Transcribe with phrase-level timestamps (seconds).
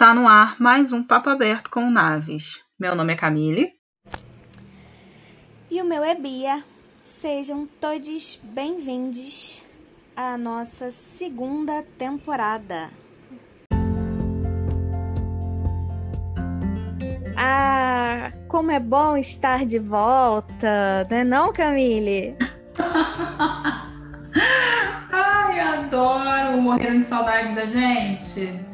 [0.00, 2.58] Está no ar mais um Papo Aberto com Naves.
[2.78, 3.70] Meu nome é Camille.
[5.70, 6.64] E o meu é Bia.
[7.02, 9.62] Sejam todos bem-vindos
[10.16, 12.88] à nossa segunda temporada.
[17.36, 22.38] Ah, como é bom estar de volta, não é não, Camille?
[25.12, 28.69] Ai, adoro morrendo de saudade da gente.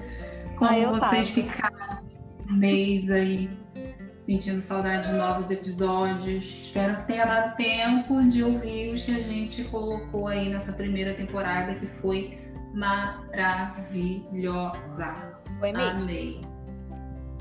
[0.57, 1.41] Como ah, vocês tava.
[1.43, 2.05] ficaram
[2.49, 3.51] um mês aí
[4.27, 6.45] sentindo saudade de novos episódios.
[6.45, 11.15] Espero que tenha dado tempo de ouvir os que a gente colocou aí nessa primeira
[11.15, 12.39] temporada, que foi
[12.75, 13.87] maravilhosa.
[15.61, 16.03] Foi mesmo.
[16.03, 16.41] Amei.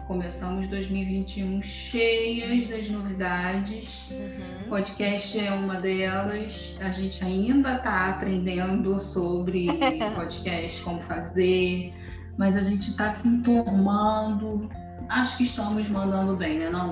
[0.08, 4.08] Começamos 2021 cheias das novidades.
[4.12, 4.70] Uhum.
[4.70, 6.78] Podcast é uma delas.
[6.80, 9.66] A gente ainda está aprendendo sobre
[10.14, 11.92] podcast, como fazer
[12.38, 14.70] mas a gente está se informando.
[15.10, 16.92] Acho que estamos mandando bem, né não?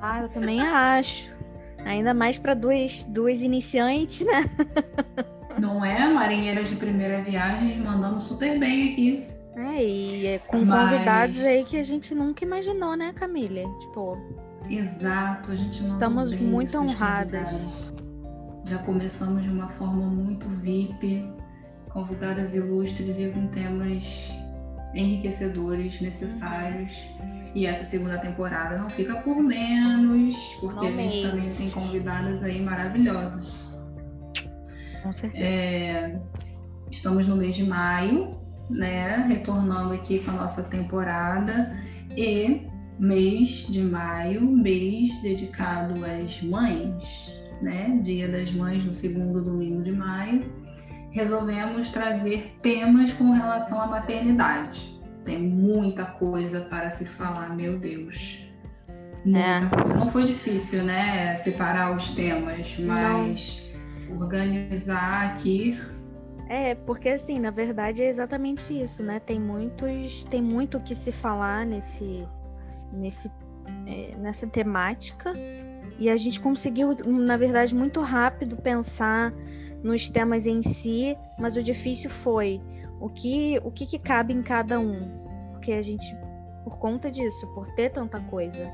[0.00, 1.34] Ah, eu também acho.
[1.84, 4.44] Ainda mais para duas, duas iniciantes, né?
[5.58, 6.12] Não é?
[6.12, 9.26] Marinheiras de primeira viagem mandando super bem aqui.
[9.56, 10.90] É, e é com Mas...
[10.90, 13.62] convidados aí que a gente nunca imaginou, né, Camila?
[13.80, 14.18] Tipo.
[14.68, 17.92] Exato, a gente Estamos muito honradas.
[18.66, 21.24] Já começamos de uma forma muito VIP,
[21.88, 24.30] convidadas ilustres e com temas
[24.96, 26.92] enriquecedores necessários.
[27.54, 31.30] E essa segunda temporada não fica por menos, porque não a gente mesmo.
[31.30, 33.72] também tem convidadas aí maravilhosas.
[35.02, 35.44] Com certeza.
[35.44, 36.20] É,
[36.90, 38.36] estamos no mês de maio,
[38.68, 39.24] né?
[39.28, 41.74] Retornando aqui com a nossa temporada.
[42.14, 42.66] E
[42.98, 48.00] mês de maio, mês dedicado às mães, né?
[48.02, 50.65] Dia das Mães no segundo domingo de maio
[51.16, 55.00] resolvemos trazer temas com relação à maternidade.
[55.24, 58.38] Tem muita coisa para se falar, meu Deus.
[59.26, 59.94] É.
[59.94, 63.62] Não foi difícil, né, separar os temas, mas
[64.08, 64.20] Não.
[64.20, 65.80] organizar aqui.
[66.50, 69.18] É, porque assim, na verdade é exatamente isso, né?
[69.18, 72.28] Tem muitos, tem muito o que se falar nesse,
[72.92, 73.32] nesse,
[73.86, 75.32] é, nessa temática
[75.98, 79.32] e a gente conseguiu, na verdade, muito rápido pensar
[79.82, 82.60] nos temas em si, mas o difícil foi
[83.00, 85.08] o que o que, que cabe em cada um,
[85.52, 86.16] porque a gente
[86.64, 88.72] por conta disso, por ter tanta coisa,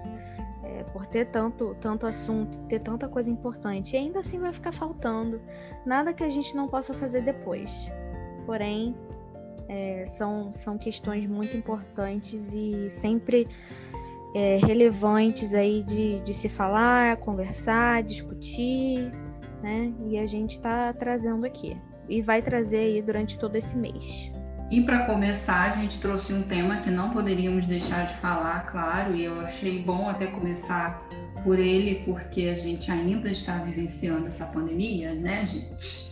[0.64, 5.40] é, por ter tanto tanto assunto, ter tanta coisa importante, ainda assim vai ficar faltando
[5.84, 7.90] nada que a gente não possa fazer depois.
[8.46, 8.94] Porém,
[9.68, 13.48] é, são, são questões muito importantes e sempre
[14.34, 19.12] é, relevantes aí de, de se falar, conversar, discutir
[19.62, 19.92] né?
[20.06, 21.76] E a gente está trazendo aqui
[22.08, 24.32] e vai trazer aí durante todo esse mês.
[24.70, 29.14] E para começar, a gente trouxe um tema que não poderíamos deixar de falar, claro,
[29.14, 31.06] e eu achei bom até começar
[31.44, 36.10] por ele, porque a gente ainda está vivenciando essa pandemia, né, gente?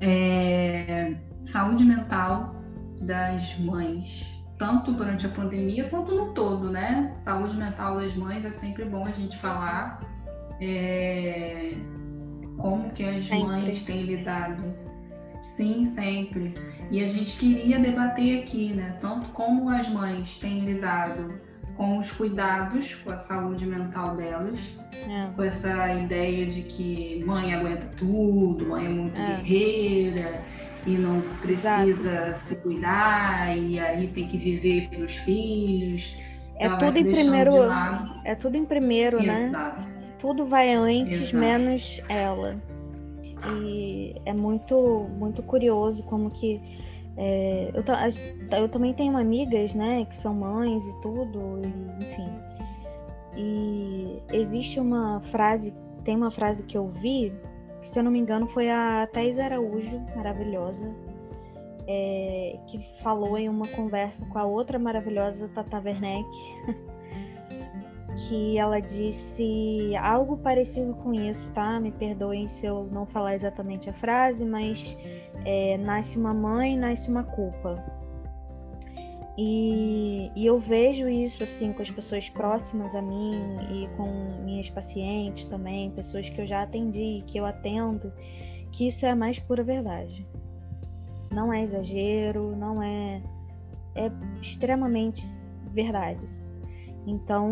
[0.00, 1.16] É...
[1.42, 2.54] Saúde mental
[3.00, 4.24] das mães,
[4.56, 7.12] tanto durante a pandemia quanto no todo, né?
[7.16, 10.00] Saúde mental das mães é sempre bom a gente falar.
[10.60, 11.74] É
[12.60, 13.44] como que as sempre.
[13.44, 14.62] mães têm lidado.
[15.44, 16.54] Sim, sempre.
[16.90, 18.96] E a gente queria debater aqui, né?
[19.00, 21.40] Tanto como as mães têm lidado
[21.76, 24.60] com os cuidados com a saúde mental delas,
[25.08, 25.30] é.
[25.34, 29.36] com essa ideia de que mãe aguenta tudo, mãe é muito é.
[29.36, 30.44] guerreira
[30.86, 32.34] e não precisa Exato.
[32.34, 36.14] se cuidar e aí tem que viver para os filhos.
[36.58, 37.52] É tudo em primeiro,
[38.26, 39.46] é tudo em primeiro, né?
[39.46, 39.89] Exato.
[40.20, 41.36] Tudo vai antes, Exato.
[41.38, 42.60] menos ela.
[43.56, 46.60] E é muito, muito curioso como que.
[47.16, 52.30] É, eu, eu também tenho amigas, né, que são mães e tudo, e, enfim.
[53.36, 57.32] E existe uma frase, tem uma frase que eu vi,
[57.80, 60.94] que se eu não me engano foi a Thais Araújo, maravilhosa,
[61.86, 66.28] é, que falou em uma conversa com a outra maravilhosa Tata Werneck.
[68.30, 71.80] que ela disse algo parecido com isso, tá?
[71.80, 74.96] Me perdoem se eu não falar exatamente a frase, mas
[75.44, 77.84] é, nasce uma mãe, nasce uma culpa.
[79.36, 83.32] E, e, eu vejo isso assim com as pessoas próximas a mim
[83.68, 84.08] e com
[84.44, 88.12] minhas pacientes também, pessoas que eu já atendi, que eu atendo,
[88.70, 90.24] que isso é a mais pura verdade.
[91.32, 93.20] Não é exagero, não é
[93.96, 94.08] é
[94.40, 95.26] extremamente
[95.72, 96.28] verdade.
[97.06, 97.48] Então,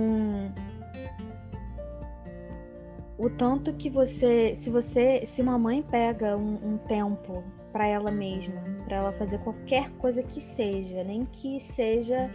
[3.19, 7.43] o tanto que você, se você, se uma mãe pega um, um tempo
[7.73, 12.31] para ela mesma, para ela fazer qualquer coisa que seja, nem que seja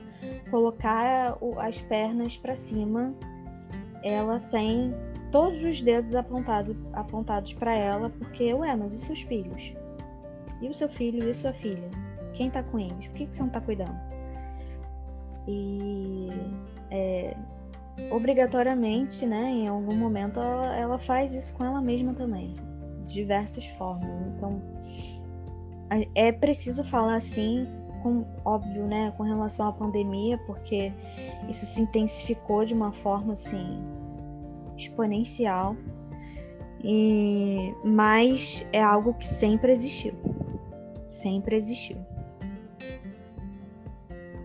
[0.52, 3.14] colocar as pernas para cima,
[4.04, 4.94] ela tem
[5.32, 9.74] todos os dedos apontado, apontados para ela, porque, ué, mas e seus filhos?
[10.62, 11.90] E o seu filho e sua filha?
[12.34, 13.08] Quem tá com eles?
[13.08, 14.00] Por que, que você não tá cuidando?
[15.48, 16.30] E
[16.92, 17.36] é,
[18.10, 22.56] obrigatoriamente, né, em algum momento, ela, ela faz isso com ela mesma também,
[23.06, 24.10] de diversas formas.
[24.36, 24.62] Então,
[26.16, 27.68] é preciso falar assim,
[28.02, 30.92] com, óbvio, né, com relação à pandemia, porque
[31.50, 33.82] isso se intensificou de uma forma assim
[34.78, 35.76] exponencial.
[36.84, 40.14] E mas é algo que sempre existiu.
[41.08, 41.98] Sempre existiu.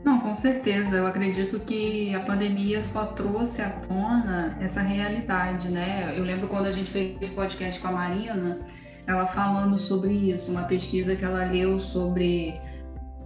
[0.04, 0.96] Não, com certeza.
[0.96, 6.14] Eu acredito que a pandemia só trouxe à tona essa realidade, né?
[6.16, 8.60] Eu lembro quando a gente fez o podcast com a Marina,
[9.06, 12.60] ela falando sobre isso, uma pesquisa que ela leu sobre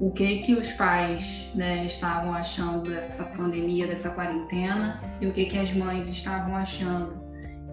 [0.00, 5.44] o que que os pais né, estavam achando dessa pandemia, dessa quarentena e o que
[5.46, 7.22] que as mães estavam achando.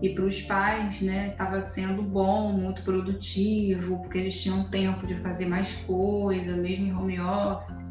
[0.01, 5.15] E para os pais, né, estava sendo bom, muito produtivo, porque eles tinham tempo de
[5.15, 7.83] fazer mais coisa, mesmo em home office.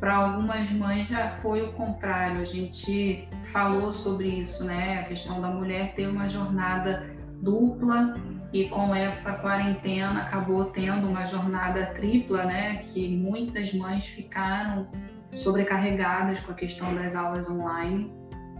[0.00, 2.40] Para algumas mães já foi o contrário.
[2.40, 5.00] A gente falou sobre isso, né?
[5.00, 8.14] A questão da mulher ter uma jornada dupla
[8.52, 12.78] e com essa quarentena acabou tendo uma jornada tripla, né?
[12.84, 14.88] Que muitas mães ficaram
[15.36, 18.10] sobrecarregadas com a questão das aulas online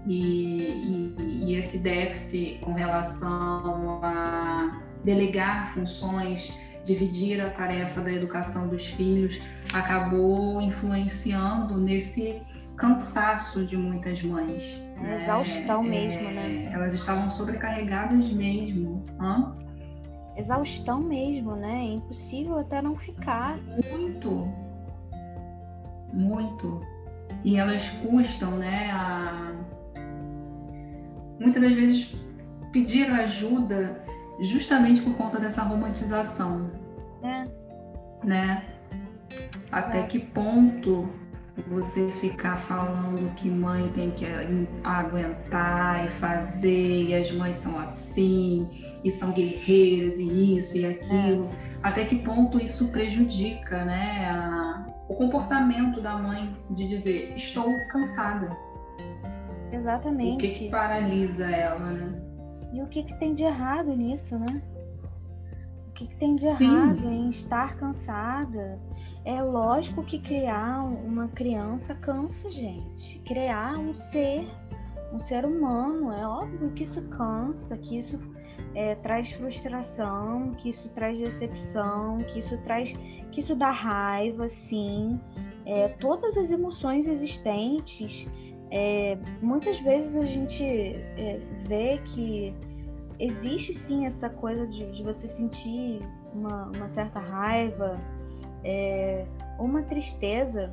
[0.06, 6.52] e, e, e esse déficit com relação a delegar funções,
[6.90, 9.40] dividir a tarefa da educação dos filhos,
[9.72, 12.42] acabou influenciando nesse
[12.76, 14.80] cansaço de muitas mães.
[15.00, 15.22] Né?
[15.22, 16.70] Exaustão mesmo, é, né?
[16.72, 19.04] Elas estavam sobrecarregadas mesmo.
[19.20, 19.52] Hã?
[20.36, 21.84] exaustão mesmo, né?
[21.84, 23.58] É impossível até não ficar.
[23.90, 24.48] Muito.
[26.12, 26.80] Muito.
[27.44, 28.90] E elas custam, né?
[28.90, 29.52] A...
[31.38, 32.16] Muitas das vezes
[32.72, 34.02] pedir ajuda
[34.40, 36.70] justamente por conta dessa romantização.
[37.22, 37.44] É.
[38.24, 38.64] Né?
[39.70, 40.02] Até é.
[40.04, 41.08] que ponto
[41.68, 44.24] você ficar falando que mãe tem que
[44.82, 48.68] aguentar e fazer, e as mães são assim,
[49.04, 51.46] e são guerreiras, e isso e aquilo.
[51.46, 51.70] É.
[51.82, 58.56] Até que ponto isso prejudica né, a, o comportamento da mãe de dizer, estou cansada.
[59.72, 60.34] Exatamente.
[60.34, 62.29] O que, que paralisa ela, né?
[62.72, 64.62] E o que, que tem de errado nisso, né?
[65.88, 67.26] O que, que tem de errado Sim.
[67.26, 68.80] em estar cansada?
[69.24, 73.18] É lógico que criar uma criança cansa, gente.
[73.20, 74.48] Criar um ser,
[75.12, 78.18] um ser humano, é óbvio que isso cansa, que isso
[78.74, 82.92] é, traz frustração, que isso traz decepção, que isso traz,
[83.30, 85.20] que isso dá raiva, sim.
[85.66, 88.26] É, todas as emoções existentes.
[88.70, 92.54] É, muitas vezes a gente é, vê que
[93.18, 96.00] existe sim essa coisa de, de você sentir
[96.32, 97.92] uma, uma certa raiva,
[98.64, 99.26] é,
[99.58, 100.72] uma tristeza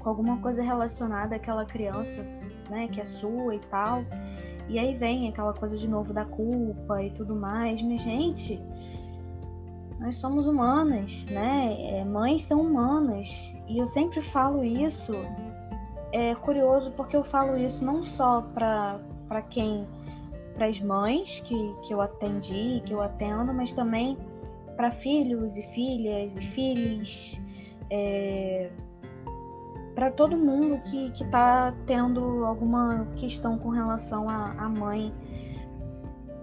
[0.00, 2.22] com alguma coisa relacionada àquela criança,
[2.68, 4.04] né, que é sua e tal.
[4.68, 7.82] E aí vem aquela coisa de novo da culpa e tudo mais.
[7.82, 8.60] Mas, gente,
[10.00, 11.76] nós somos humanas, né?
[11.98, 13.28] É, mães são humanas.
[13.68, 15.12] E eu sempre falo isso.
[16.12, 19.86] É curioso porque eu falo isso não só para quem,
[20.54, 24.18] para as mães que, que eu atendi, que eu atendo, mas também
[24.76, 27.40] para filhos e filhas e filhos,
[27.90, 28.70] é,
[29.94, 35.12] para todo mundo que está tendo alguma questão com relação à mãe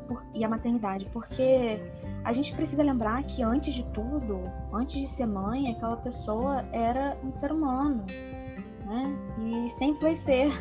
[0.08, 1.80] por, e à maternidade, porque
[2.24, 4.42] a gente precisa lembrar que antes de tudo,
[4.74, 8.04] antes de ser mãe, aquela pessoa era um ser humano,
[8.90, 9.16] né?
[9.38, 10.52] E sempre vai ser.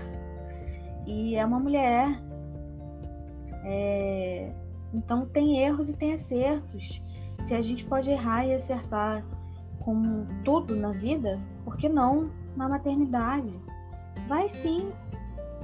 [1.06, 2.06] E é uma mulher.
[3.64, 4.52] É...
[4.92, 7.02] Então tem erros e tem acertos.
[7.40, 9.24] Se a gente pode errar e acertar
[9.80, 13.52] com tudo na vida, por que não na maternidade?
[14.28, 14.92] Vai sim.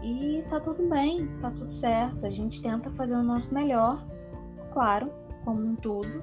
[0.02, 2.24] E tá tudo bem, tá tudo certo.
[2.26, 4.02] A gente tenta fazer o nosso melhor,
[4.72, 5.10] claro,
[5.44, 6.22] como em tudo.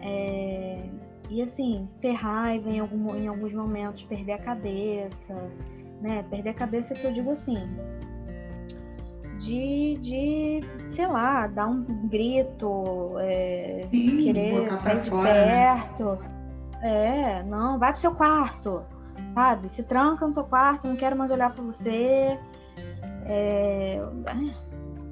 [0.00, 0.88] É...
[1.30, 5.34] E assim, ter raiva em, algum, em alguns momentos, perder a cabeça,
[6.00, 6.24] né?
[6.28, 7.68] Perder a cabeça que eu digo assim,
[9.40, 15.74] de, de sei lá, dar um grito, é, Sim, querer sair de fora, né?
[15.74, 16.04] perto.
[16.04, 16.40] Né?
[16.82, 18.82] É, não, vai pro seu quarto,
[19.34, 19.68] sabe?
[19.68, 22.38] Se tranca no seu quarto, não quero mais olhar para você.
[23.26, 24.02] É,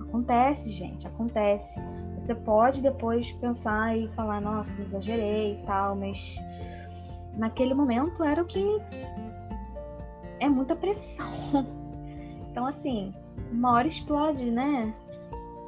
[0.00, 1.78] acontece, gente, acontece.
[2.28, 6.36] Você pode depois pensar e falar, nossa, exagerei e tal, mas
[7.38, 8.62] naquele momento era o que
[10.38, 11.26] é muita pressão.
[12.50, 13.14] Então, assim,
[13.52, 14.92] uma hora explode, né?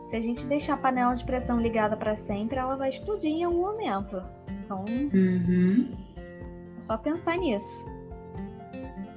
[0.08, 3.44] Se a gente deixar a panela de pressão ligada para sempre, ela vai explodir em
[3.44, 4.20] algum momento.
[4.64, 5.88] Então, uhum.
[6.76, 7.86] é só pensar nisso.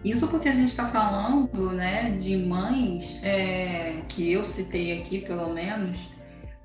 [0.06, 5.52] Isso porque a gente está falando, né, de mães é, que eu citei aqui, pelo
[5.52, 6.14] menos,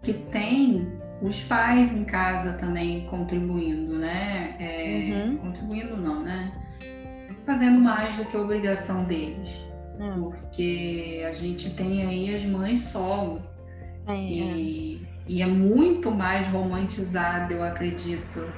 [0.08, 0.88] que tem
[1.20, 4.56] os pais em casa também contribuindo, né?
[4.58, 5.36] É, uhum.
[5.36, 6.50] Contribuindo não, né?
[7.44, 9.50] Fazendo mais do que a obrigação deles.
[10.00, 10.30] Uhum.
[10.30, 13.42] Porque a gente tem aí as mães solo.
[14.06, 15.08] É, e, é.
[15.26, 18.50] e é muito mais romantizado, eu acredito,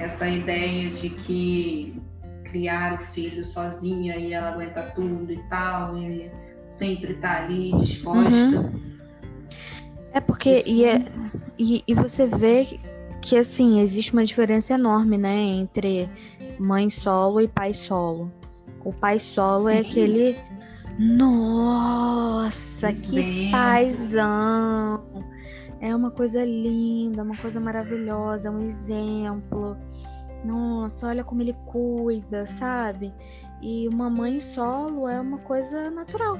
[0.00, 2.02] essa ideia de que
[2.42, 6.28] criar o filho sozinha e ela aguenta tudo e tal, e
[6.66, 8.58] sempre tá ali disposta.
[8.58, 8.87] Uhum.
[10.12, 11.04] É porque e, é,
[11.58, 12.78] e, e você vê
[13.20, 16.08] que assim existe uma diferença enorme, né, entre
[16.58, 18.32] mãe solo e pai solo.
[18.84, 19.78] O pai solo é Sim.
[19.78, 20.38] é aquele
[20.98, 25.00] nossa, que paizão.
[25.80, 29.76] É uma coisa linda, uma coisa maravilhosa, um exemplo.
[30.44, 33.14] Nossa, olha como ele cuida, sabe?
[33.62, 36.36] E uma mãe solo é uma coisa natural.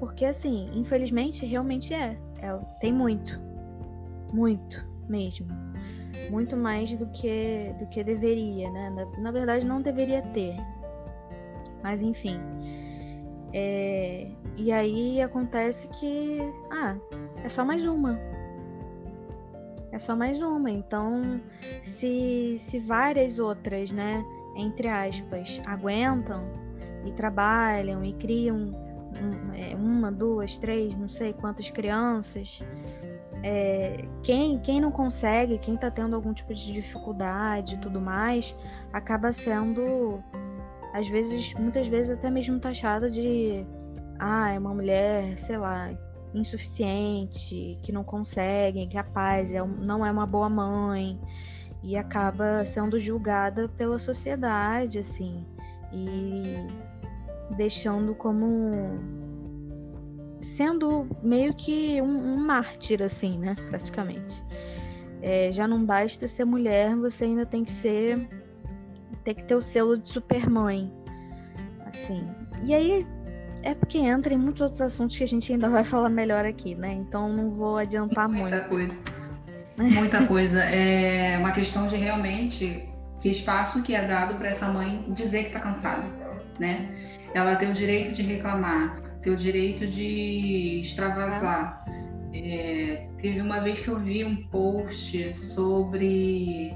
[0.00, 2.18] Porque assim, infelizmente, realmente é.
[2.42, 3.40] Ela tem muito.
[4.32, 5.46] Muito mesmo.
[6.30, 8.90] Muito mais do que do que deveria, né?
[8.90, 10.56] Na, na verdade, não deveria ter.
[11.82, 12.38] Mas enfim.
[13.54, 16.38] É, e aí acontece que.
[16.70, 16.96] Ah,
[17.44, 18.18] é só mais uma.
[19.92, 20.70] É só mais uma.
[20.70, 21.40] Então,
[21.82, 24.24] se, se várias outras, né,
[24.56, 26.42] entre aspas, aguentam
[27.04, 28.72] e trabalham e criam
[29.74, 32.62] uma, duas, três, não sei quantas crianças.
[33.42, 38.54] É, quem, quem não consegue, quem está tendo algum tipo de dificuldade e tudo mais,
[38.92, 40.22] acaba sendo,
[40.92, 43.66] às vezes, muitas vezes até mesmo taxada de
[44.18, 45.90] ah, é uma mulher, sei lá,
[46.32, 51.20] insuficiente, que não consegue, incapaz, é, não é uma boa mãe
[51.82, 55.44] e acaba sendo julgada pela sociedade, assim.
[55.92, 56.66] E
[57.56, 58.98] deixando como
[60.40, 63.54] sendo meio que um, um mártir, assim, né?
[63.70, 64.42] Praticamente.
[65.22, 68.28] É, já não basta ser mulher, você ainda tem que ser.
[69.24, 70.92] tem que ter o selo de supermãe.
[71.86, 72.26] Assim.
[72.64, 73.06] E aí
[73.62, 76.74] é porque entra em muitos outros assuntos que a gente ainda vai falar melhor aqui,
[76.74, 76.92] né?
[76.92, 78.68] Então não vou adiantar Muita muito.
[78.68, 78.94] Coisa.
[79.78, 80.62] Muita coisa.
[80.64, 82.88] É uma questão de realmente
[83.20, 86.04] que espaço que é dado para essa mãe dizer que está cansada,
[86.58, 87.01] né?
[87.34, 91.84] Ela tem o direito de reclamar, tem o direito de extravasar.
[92.34, 96.74] É, teve uma vez que eu vi um post sobre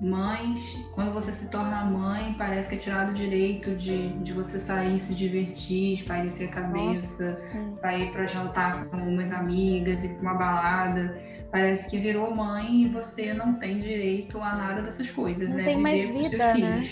[0.00, 0.60] mães,
[0.94, 4.98] quando você se torna mãe, parece que é tirado o direito de, de você sair,
[4.98, 10.34] se divertir, espairecer a cabeça, Nossa, sair para jantar com algumas amigas, ir para uma
[10.34, 11.20] balada.
[11.52, 15.64] Parece que virou mãe e você não tem direito a nada dessas coisas, não né?
[15.64, 16.82] Tem mais vida, né?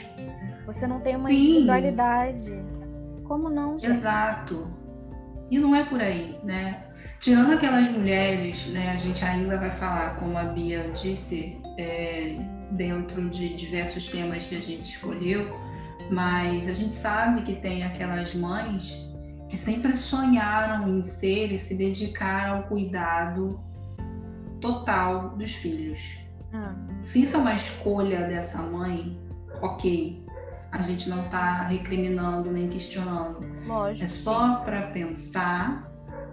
[0.66, 1.50] Você não tem uma Sim.
[1.50, 2.52] individualidade.
[3.28, 3.90] Como não, gente?
[3.90, 4.66] Exato.
[5.50, 6.85] E não é por aí, né?
[7.20, 12.38] Tirando aquelas mulheres, né, a gente ainda vai falar, como a Bia disse, é,
[12.73, 15.56] dentro de diversos temas que a gente escolheu,
[16.11, 18.94] mas a gente sabe que tem aquelas mães
[19.49, 23.61] que sempre sonharam em ser e se dedicar ao cuidado
[24.61, 26.00] total dos filhos.
[26.52, 26.75] Ah.
[27.02, 29.18] Se isso é uma escolha dessa mãe,
[29.61, 30.25] ok,
[30.70, 33.40] a gente não está recriminando nem questionando.
[33.66, 34.04] Lógico.
[34.04, 35.88] É só para pensar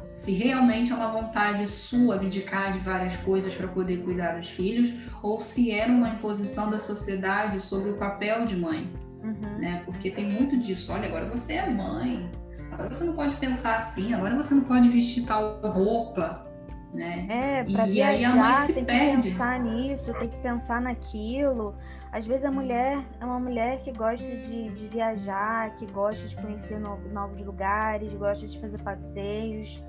[0.09, 4.93] se realmente é uma vontade sua abdicar de várias coisas para poder cuidar dos filhos
[5.21, 8.89] ou se era uma imposição da sociedade sobre o papel de mãe.
[9.23, 9.57] Uhum.
[9.59, 9.81] Né?
[9.85, 10.91] Porque tem muito disso.
[10.91, 12.29] Olha, agora você é mãe.
[12.71, 14.13] Agora você não pode pensar assim.
[14.13, 16.45] Agora você não pode vestir tal roupa.
[16.93, 17.25] Né?
[17.29, 19.23] É, para viajar tem perde.
[19.23, 21.75] que pensar nisso, tem que pensar naquilo.
[22.15, 26.33] Às vezes a mulher é uma mulher que gosta de, de viajar, que gosta de
[26.37, 29.83] conhecer novos, lugares, gosta de fazer passeios,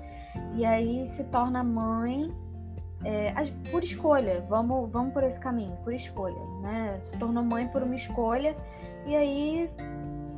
[0.53, 2.29] e aí se torna mãe
[3.05, 3.33] é,
[3.71, 4.45] por escolha.
[4.49, 6.99] Vamos, vamos por esse caminho, por escolha, né?
[7.05, 8.57] Se tornou mãe por uma escolha,
[9.05, 9.71] e aí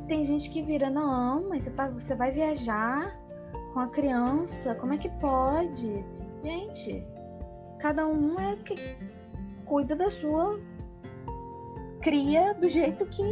[0.06, 3.18] tem gente que vira, não, mas você, tá, você vai viajar
[3.74, 6.04] com a criança, como é que pode?
[6.44, 7.04] Gente,
[7.80, 8.76] cada um é que
[9.64, 10.56] cuida da sua
[12.00, 13.24] cria do jeito que,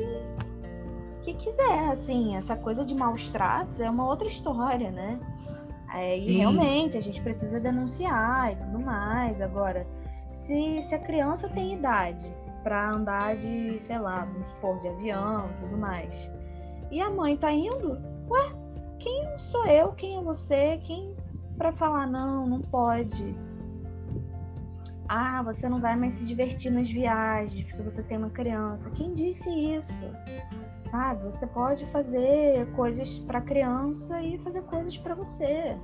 [1.22, 2.36] que quiser, assim.
[2.36, 5.18] Essa coisa de maus tratos é uma outra história, né?
[5.94, 9.40] É, e realmente a gente precisa denunciar e tudo mais.
[9.40, 9.86] Agora,
[10.32, 12.30] se, se a criança tem idade
[12.62, 14.26] para andar de, sei lá,
[14.60, 16.30] vamos de avião e tudo mais.
[16.90, 17.98] E a mãe tá indo,
[18.28, 18.52] ué,
[18.98, 19.92] quem sou eu?
[19.92, 20.78] Quem é você?
[20.84, 21.14] Quem
[21.56, 23.34] para falar não, não pode?
[25.08, 28.90] Ah, você não vai mais se divertir nas viagens porque você tem uma criança.
[28.90, 29.92] Quem disse isso?
[30.90, 31.24] Sabe?
[31.24, 35.76] Você pode fazer coisas para criança e fazer coisas para você.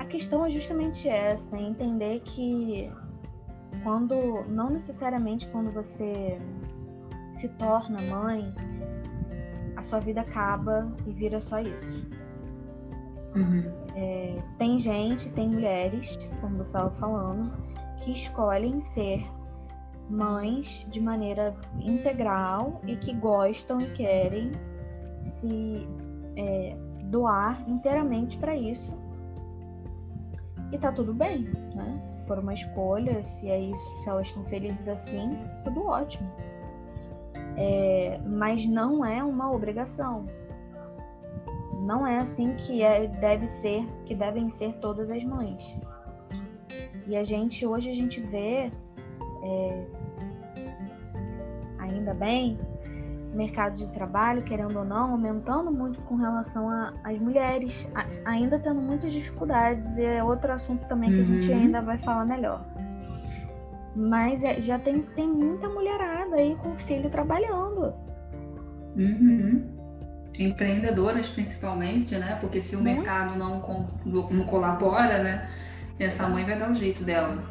[0.00, 2.92] A questão é justamente essa, é entender que
[3.84, 6.36] quando não necessariamente quando você
[7.38, 8.52] se torna mãe,
[9.76, 12.19] a sua vida acaba e vira só isso.
[13.34, 13.62] Uhum.
[13.94, 17.52] É, tem gente, tem mulheres, como você estava falando,
[17.98, 19.24] que escolhem ser
[20.08, 24.50] mães de maneira integral e que gostam e querem
[25.20, 25.82] se
[26.36, 28.96] é, doar inteiramente para isso.
[30.72, 32.02] E tá tudo bem, né?
[32.06, 36.30] Se for uma escolha, se é isso, se elas estão felizes assim, tudo ótimo.
[37.56, 40.26] É, mas não é uma obrigação.
[41.80, 45.76] Não é assim que é, deve ser, que devem ser todas as mães.
[47.06, 48.70] E a gente hoje a gente vê,
[49.42, 49.86] é,
[51.78, 52.58] ainda bem,
[53.34, 56.68] mercado de trabalho, querendo ou não, aumentando muito com relação
[57.02, 61.22] às mulheres, a, ainda tendo muitas dificuldades, e é outro assunto também que uhum.
[61.22, 61.58] a gente uhum.
[61.58, 62.64] ainda vai falar melhor.
[63.96, 67.92] Mas é, já tem, tem muita mulherada aí com filho trabalhando.
[68.96, 69.79] Uhum.
[70.42, 72.38] Empreendedoras principalmente, né?
[72.40, 72.96] Porque se o muito.
[72.96, 73.60] mercado não,
[74.04, 75.50] não colabora, né?
[75.98, 77.44] Essa mãe vai dar o jeito dela.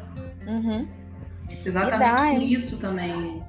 [0.46, 0.86] Uhum.
[1.64, 3.42] Exatamente por isso também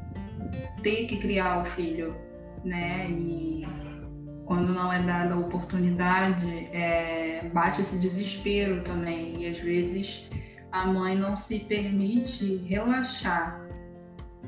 [0.83, 2.15] ter que criar o filho,
[2.63, 3.07] né?
[3.09, 3.67] E
[4.45, 9.43] quando não é dada a oportunidade, é, bate esse desespero também.
[9.43, 10.29] E às vezes
[10.71, 13.60] a mãe não se permite relaxar.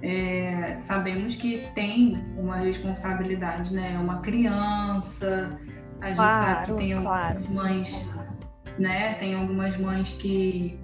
[0.06, 3.94] É, sabemos que tem uma responsabilidade, né?
[3.96, 5.58] É uma criança,
[6.02, 7.38] a gente claro, sabe que tem claro.
[7.38, 8.06] algumas mães,
[8.78, 9.14] né?
[9.14, 10.78] Tem algumas mães que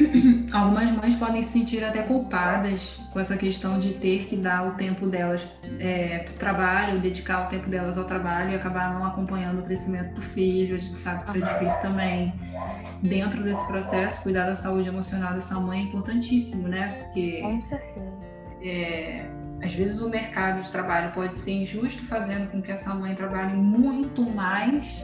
[0.52, 4.72] algumas mães podem se sentir até culpadas com essa questão de ter que dar o
[4.72, 5.46] tempo delas
[5.78, 9.62] é, para o trabalho, dedicar o tempo delas ao trabalho e acabar não acompanhando o
[9.62, 10.76] crescimento do filho.
[10.76, 12.32] A gente sabe que isso é difícil também.
[13.02, 16.88] Dentro desse processo, cuidar da saúde emocional dessa mãe é importantíssimo, né?
[16.88, 17.40] Porque.
[17.42, 18.12] Com certeza.
[18.62, 19.24] É,
[19.62, 23.54] às vezes o mercado de trabalho pode ser injusto, fazendo com que essa mãe trabalhe
[23.54, 25.02] muito mais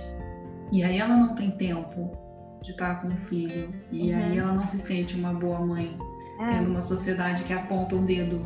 [0.72, 2.25] e aí ela não tem tempo
[2.66, 3.72] de estar com o filho.
[3.90, 4.18] E uhum.
[4.18, 5.96] aí ela não se sente uma boa mãe,
[6.40, 6.46] é.
[6.48, 8.44] tendo uma sociedade que aponta o dedo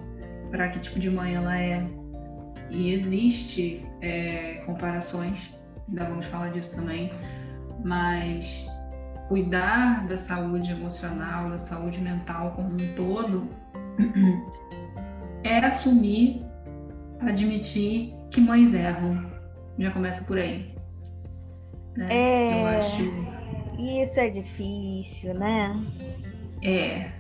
[0.51, 1.85] para que tipo de mãe ela é.
[2.69, 5.53] E existe é, comparações,
[5.89, 7.11] ainda vamos falar disso também,
[7.85, 8.67] mas
[9.29, 13.49] cuidar da saúde emocional, da saúde mental como um todo,
[15.43, 16.45] é assumir,
[17.21, 19.31] admitir que mães erram.
[19.79, 20.75] Já começa por aí.
[21.97, 22.07] Né?
[22.11, 22.63] É...
[22.63, 23.30] Eu acho
[23.81, 25.81] isso é difícil, né?
[26.63, 27.11] É.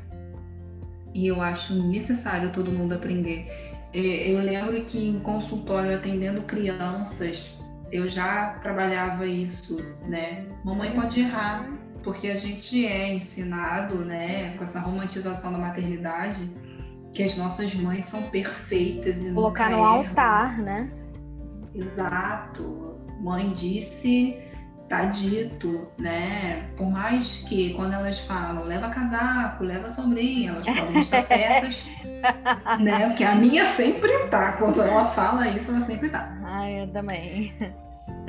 [1.14, 3.46] E eu acho necessário todo mundo aprender.
[3.92, 7.52] É, eu lembro que em consultório atendendo crianças,
[7.90, 10.46] eu já trabalhava isso, né?
[10.64, 11.68] Mamãe pode errar,
[12.02, 16.48] porque a gente é ensinado, né, com essa romantização da maternidade,
[17.12, 20.90] que as nossas mães são perfeitas e colocar no altar, né?
[21.74, 22.96] Exato.
[23.20, 24.38] Mãe disse,
[24.90, 26.68] tá dito, né?
[26.76, 31.80] Por mais que quando elas falam leva casaco, leva sombrinha, elas podem estar certas,
[32.80, 33.06] né?
[33.06, 34.54] Porque a minha sempre tá.
[34.54, 36.36] Quando ela fala isso, ela sempre tá.
[36.44, 37.54] Ah, eu também.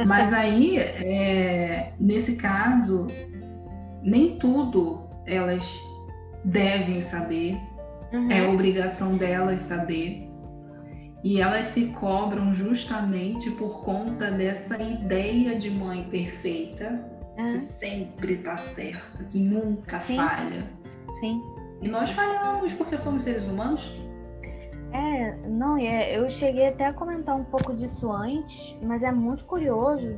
[0.06, 3.08] Mas aí, é, nesse caso,
[4.04, 5.68] nem tudo elas
[6.46, 7.58] devem saber,
[8.14, 8.32] uhum.
[8.32, 10.31] é obrigação delas saber.
[11.24, 17.00] E elas se cobram justamente por conta dessa ideia de mãe perfeita,
[17.36, 20.16] que sempre tá certa, que nunca Sim.
[20.16, 20.68] falha.
[21.20, 21.42] Sim.
[21.82, 23.92] E nós falhamos porque somos seres humanos.
[24.92, 29.46] É, não, é, eu cheguei até a comentar um pouco disso antes, mas é muito
[29.46, 30.18] curioso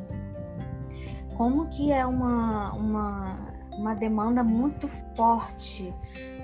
[1.37, 3.37] como que é uma, uma,
[3.71, 5.93] uma demanda muito forte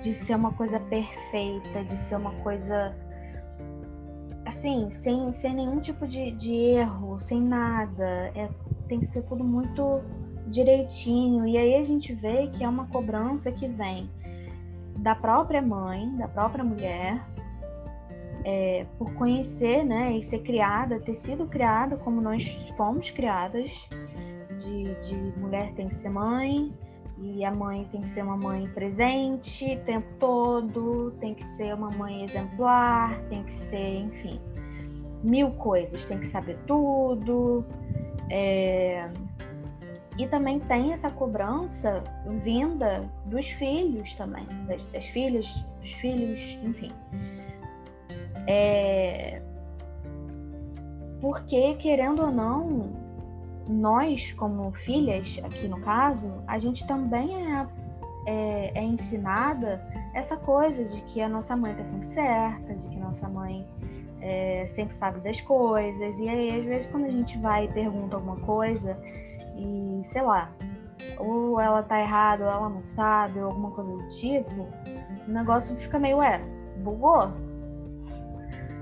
[0.00, 2.94] de ser uma coisa perfeita, de ser uma coisa
[4.50, 8.04] assim, sem, sem nenhum tipo de, de erro, sem nada.
[8.34, 8.48] É,
[8.88, 10.02] tem que ser tudo muito
[10.46, 11.46] direitinho.
[11.46, 14.10] E aí a gente vê que é uma cobrança que vem
[14.96, 17.24] da própria mãe, da própria mulher,
[18.44, 23.88] é, por conhecer, né, e ser criada, ter sido criada como nós fomos criadas,
[24.58, 26.72] de, de mulher tem que ser mãe,
[27.22, 31.74] E a mãe tem que ser uma mãe presente o tempo todo, tem que ser
[31.74, 34.40] uma mãe exemplar, tem que ser, enfim,
[35.22, 37.64] mil coisas, tem que saber tudo.
[38.30, 39.10] É...
[40.18, 42.02] E também tem essa cobrança
[42.42, 45.46] vinda dos filhos também, das, das filhas,
[45.80, 46.90] dos filhos, enfim.
[48.46, 49.42] É...
[51.20, 53.09] Porque, querendo ou não,
[53.70, 57.66] nós, como filhas, aqui no caso, a gente também é,
[58.26, 59.80] é, é ensinada
[60.14, 63.66] essa coisa de que a nossa mãe está sempre certa, de que nossa mãe
[64.20, 66.18] é, sempre sabe das coisas.
[66.18, 68.98] E aí, às vezes, quando a gente vai e pergunta alguma coisa,
[69.56, 70.50] e sei lá,
[71.18, 74.68] ou ela tá errada, ou ela não sabe, ou alguma coisa do tipo,
[75.26, 76.40] o negócio fica meio, ué,
[76.78, 77.30] bugou?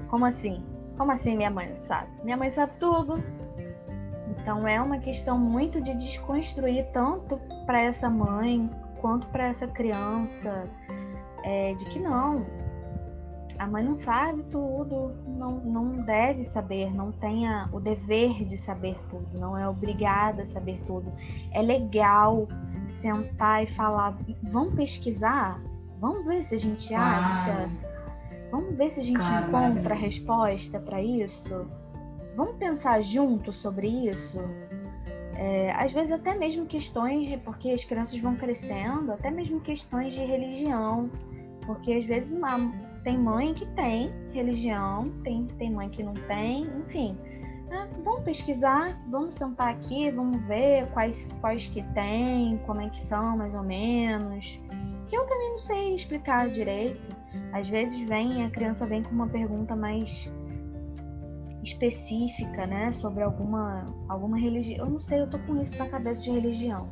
[0.09, 0.65] Como assim?
[0.97, 2.09] Como assim minha mãe sabe?
[2.25, 3.23] Minha mãe sabe tudo.
[4.41, 8.71] Então é uma questão muito de desconstruir tanto para essa mãe
[9.01, 10.69] quanto para essa criança,
[11.45, 12.45] é, de que não,
[13.59, 18.97] a mãe não sabe tudo, não, não deve saber, não tenha o dever de saber
[19.11, 21.13] tudo, não é obrigada a saber tudo.
[21.53, 22.47] É legal
[23.01, 25.61] sentar e falar, vamos pesquisar,
[26.01, 27.69] vamos ver se a gente acha,
[28.51, 31.67] vamos ver se a gente encontra a resposta para isso,
[32.39, 34.39] vamos pensar junto sobre isso.
[35.35, 40.13] É, às vezes até mesmo questões de porque as crianças vão crescendo, até mesmo questões
[40.13, 41.11] de religião,
[41.67, 42.73] porque às vezes uma,
[43.03, 47.17] tem mãe que tem religião, tem, tem mãe que não tem, enfim.
[47.69, 47.89] Né?
[48.05, 53.37] Vamos pesquisar, vamos tentar aqui, vamos ver quais, quais que tem, como é que são
[53.37, 54.61] mais ou menos.
[55.09, 57.17] Que eu também não sei explicar direito.
[57.53, 60.31] Às vezes vem, a criança vem com uma pergunta mais
[61.63, 64.87] específica, né, sobre alguma, alguma religião.
[64.87, 66.91] Eu não sei, eu tô com isso na cabeça de religião.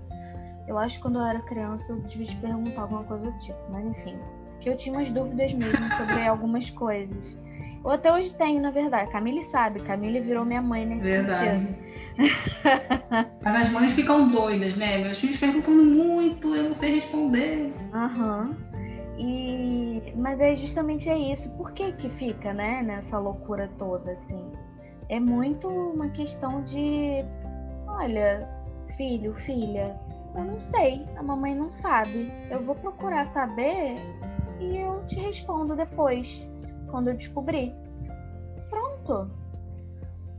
[0.66, 3.58] Eu acho que quando eu era criança eu devia te perguntar alguma coisa do tipo,
[3.70, 4.18] mas enfim
[4.66, 7.38] que eu tinha umas dúvidas mesmo sobre algumas coisas.
[7.84, 9.10] Ou até hoje tenho, na verdade.
[9.12, 11.60] Camille sabe, Camille virou minha mãe nesse verdade.
[11.60, 11.86] sentido.
[13.44, 14.98] Mas as mães ficam doidas, né?
[14.98, 17.72] Meus filhos perguntando muito, eu não sei responder.
[17.92, 18.46] Aham.
[18.46, 18.65] Uhum.
[19.18, 20.12] E...
[20.16, 21.48] Mas é justamente é isso.
[21.50, 24.52] Por que que fica, né, nessa loucura toda, assim?
[25.08, 27.24] É muito uma questão de...
[27.86, 28.48] Olha,
[28.96, 29.98] filho, filha,
[30.34, 32.30] eu não sei, a mamãe não sabe.
[32.50, 33.94] Eu vou procurar saber
[34.60, 36.46] e eu te respondo depois,
[36.90, 37.74] quando eu descobrir.
[38.68, 39.30] Pronto.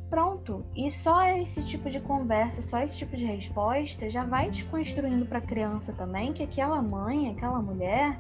[0.10, 0.66] Pronto.
[0.76, 5.40] E só esse tipo de conversa, só esse tipo de resposta já vai desconstruindo para
[5.40, 8.18] a criança também que aquela mãe, aquela mulher,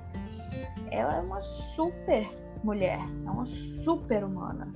[0.91, 2.27] ela é uma super
[2.63, 4.73] mulher, é uma super humana,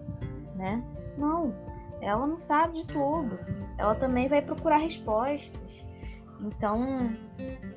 [0.55, 0.83] né?
[1.17, 1.53] Não,
[2.01, 3.39] ela não sabe de tudo.
[3.77, 5.85] Ela também vai procurar respostas.
[6.41, 7.15] Então,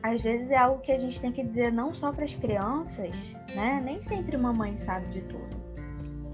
[0.02, 3.14] às vezes é algo que a gente tem que dizer não só para as crianças,
[3.54, 3.80] né?
[3.84, 5.56] Nem sempre mamãe sabe de tudo.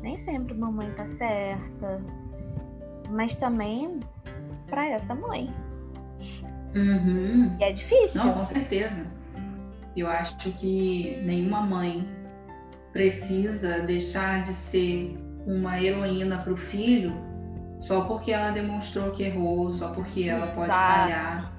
[0.00, 2.00] Nem sempre mamãe tá certa.
[3.11, 4.00] Mas também
[4.68, 5.52] para essa mãe.
[6.74, 7.56] Uhum.
[7.59, 8.24] E é difícil.
[8.24, 9.19] Não, com certeza.
[9.96, 12.09] Eu acho que nenhuma mãe
[12.92, 17.12] precisa deixar de ser uma heroína para o filho
[17.81, 21.53] só porque ela demonstrou que errou, só porque ela pode falhar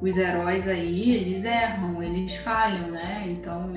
[0.00, 3.24] os heróis aí, eles erram, eles falham, né?
[3.26, 3.72] Então,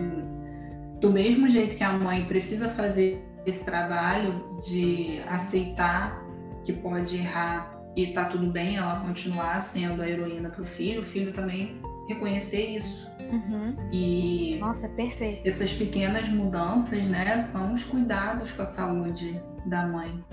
[1.00, 6.21] do mesmo jeito que a mãe precisa fazer esse trabalho de aceitar
[6.65, 11.02] que pode errar e tá tudo bem ela continuar sendo a heroína para o filho,
[11.02, 13.07] o filho também reconhecer isso.
[13.31, 13.75] Uhum.
[13.91, 15.47] E nossa, é perfeito.
[15.47, 20.23] Essas pequenas mudanças, né, são os cuidados com a saúde da mãe,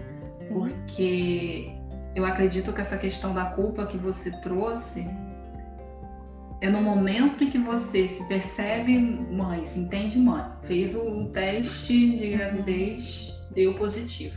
[0.41, 0.55] Sim.
[0.55, 1.73] porque
[2.15, 5.07] eu acredito que essa questão da culpa que você trouxe
[6.61, 12.17] é no momento em que você se percebe mãe, se entende mãe, fez o teste
[12.17, 14.37] de gravidez, deu positivo.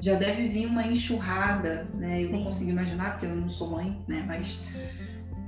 [0.00, 2.22] Já deve vir uma enxurrada, né?
[2.22, 2.32] Eu Sim.
[2.34, 4.24] não consigo imaginar, porque eu não sou mãe, né?
[4.26, 4.60] Mas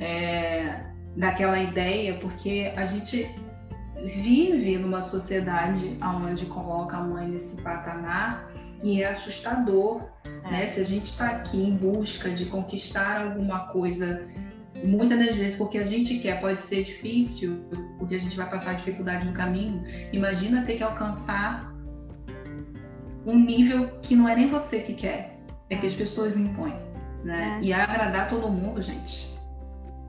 [0.00, 0.80] é,
[1.16, 3.30] daquela ideia, porque a gente
[4.04, 8.50] vive numa sociedade onde coloca a mãe nesse patamar
[8.82, 10.02] e é assustador,
[10.44, 10.50] é.
[10.50, 10.66] né?
[10.66, 14.28] Se a gente está aqui em busca de conquistar alguma coisa
[14.82, 17.64] muitas das vezes porque a gente quer pode ser difícil,
[17.98, 19.82] porque a gente vai passar dificuldade no caminho.
[20.12, 21.72] Imagina ter que alcançar
[23.24, 25.38] um nível que não é nem você que quer,
[25.70, 26.74] é que as pessoas impõem,
[27.24, 27.58] né?
[27.62, 27.64] É.
[27.64, 29.33] E agradar todo mundo, gente.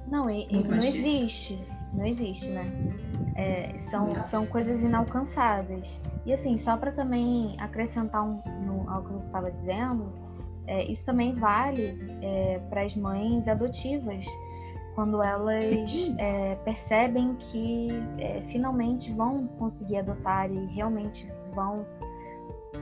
[0.08, 1.60] Não, e, e não existe,
[1.94, 2.63] não existe, né?
[3.36, 6.02] É, são, são coisas inalcançáveis.
[6.26, 8.34] E assim, só para também acrescentar um,
[8.65, 10.13] no, ao que você estava dizendo,
[10.68, 14.26] é, isso também vale é, para as mães adotivas
[14.96, 15.65] quando elas
[16.18, 21.86] é, percebem que é, finalmente vão conseguir adotar e realmente vão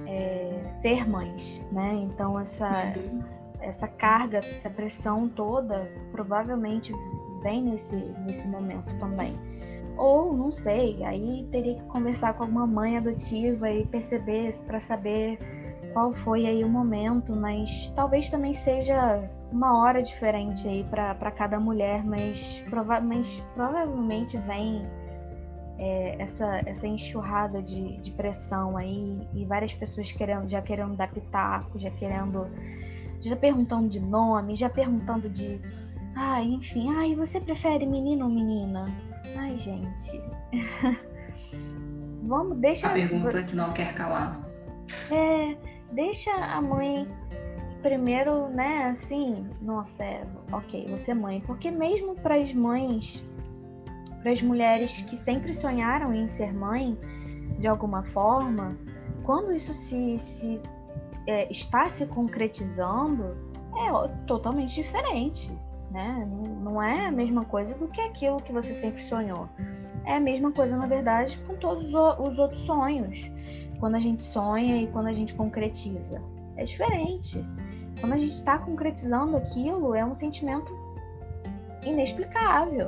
[0.06, 1.94] é, ser mães, né?
[2.04, 3.24] Então essa uhum.
[3.63, 6.93] Essa carga, essa pressão toda provavelmente
[7.41, 7.95] vem nesse
[8.26, 9.38] nesse momento também.
[9.97, 15.38] Ou não sei, aí teria que conversar com alguma mãe adotiva e perceber para saber
[15.93, 21.60] qual foi aí o momento, mas talvez também seja uma hora diferente aí para cada
[21.60, 24.84] mulher, mas, prova mas provavelmente vem
[25.78, 31.12] é, essa, essa enxurrada de, de pressão aí e várias pessoas querendo, já querendo dar
[31.12, 32.47] pitaco, já querendo,
[33.24, 35.60] já perguntando de nome, já perguntando de,
[36.16, 38.86] ah, enfim, ai, você prefere menino ou menina?
[39.36, 40.22] Ai, gente.
[42.24, 42.88] Vamos, deixa.
[42.88, 44.42] A pergunta que não quer calar.
[45.12, 45.58] É,
[45.92, 47.08] deixa a mãe
[47.82, 53.22] primeiro, né, assim, nossa, é, ok, você é mãe, porque mesmo para as mães,
[54.22, 56.98] para as mulheres que sempre sonharam em ser mãe,
[57.60, 58.78] de alguma forma,
[59.24, 60.62] quando isso se, se
[61.28, 63.36] é, está se concretizando,
[63.76, 65.52] é totalmente diferente,
[65.92, 66.28] né?
[66.62, 69.48] Não é a mesma coisa do que aquilo que você sempre sonhou.
[70.06, 73.32] É a mesma coisa, na verdade, com todos os outros sonhos
[73.84, 76.22] quando a gente sonha e quando a gente concretiza.
[76.56, 77.46] É diferente.
[78.00, 80.74] Quando a gente está concretizando aquilo, é um sentimento
[81.86, 82.88] inexplicável.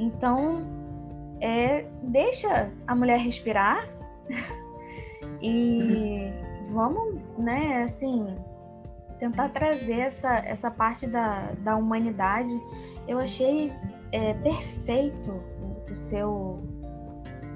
[0.00, 0.66] Então,
[1.40, 3.88] é, deixa a mulher respirar
[5.40, 6.32] e
[6.72, 8.36] vamos, né, assim,
[9.18, 12.52] tentar trazer essa, essa parte da, da humanidade.
[13.06, 13.72] Eu achei
[14.12, 15.30] é, perfeito
[15.90, 16.62] o seu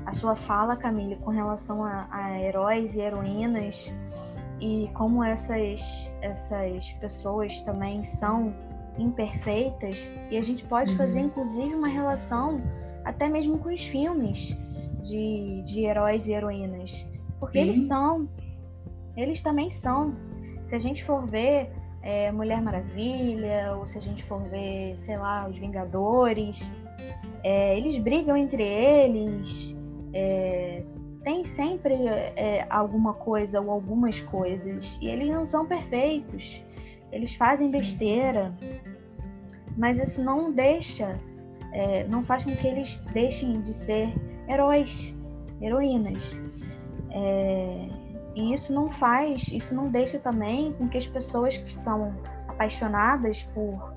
[0.06, 3.90] a sua fala, Camille, com relação a, a heróis e heroínas
[4.60, 8.54] e como essas, essas pessoas também são
[8.98, 10.98] imperfeitas e a gente pode uhum.
[10.98, 12.62] fazer inclusive uma relação
[13.04, 14.54] até mesmo com os filmes
[15.02, 17.04] de, de heróis e heroínas
[17.40, 17.64] porque Sim.
[17.64, 18.28] eles são
[19.16, 20.14] eles também são.
[20.62, 21.70] Se a gente for ver
[22.02, 26.60] é, Mulher Maravilha ou se a gente for ver sei lá os Vingadores
[27.42, 29.74] é, eles brigam entre eles
[30.12, 30.82] é,
[31.24, 31.94] tem sempre
[32.36, 34.96] é, alguma coisa ou algumas coisas.
[35.00, 36.62] E eles não são perfeitos,
[37.10, 38.54] eles fazem besteira,
[39.76, 41.18] mas isso não deixa,
[41.72, 44.12] é, não faz com que eles deixem de ser
[44.48, 45.12] heróis,
[45.60, 46.36] heroínas.
[47.10, 47.88] É,
[48.34, 52.14] e isso não faz, isso não deixa também com que as pessoas que são
[52.48, 53.94] apaixonadas por,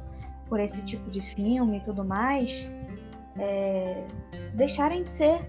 [0.47, 2.69] por esse tipo de filme e tudo mais
[3.39, 4.03] é,
[4.53, 5.41] deixarem de ser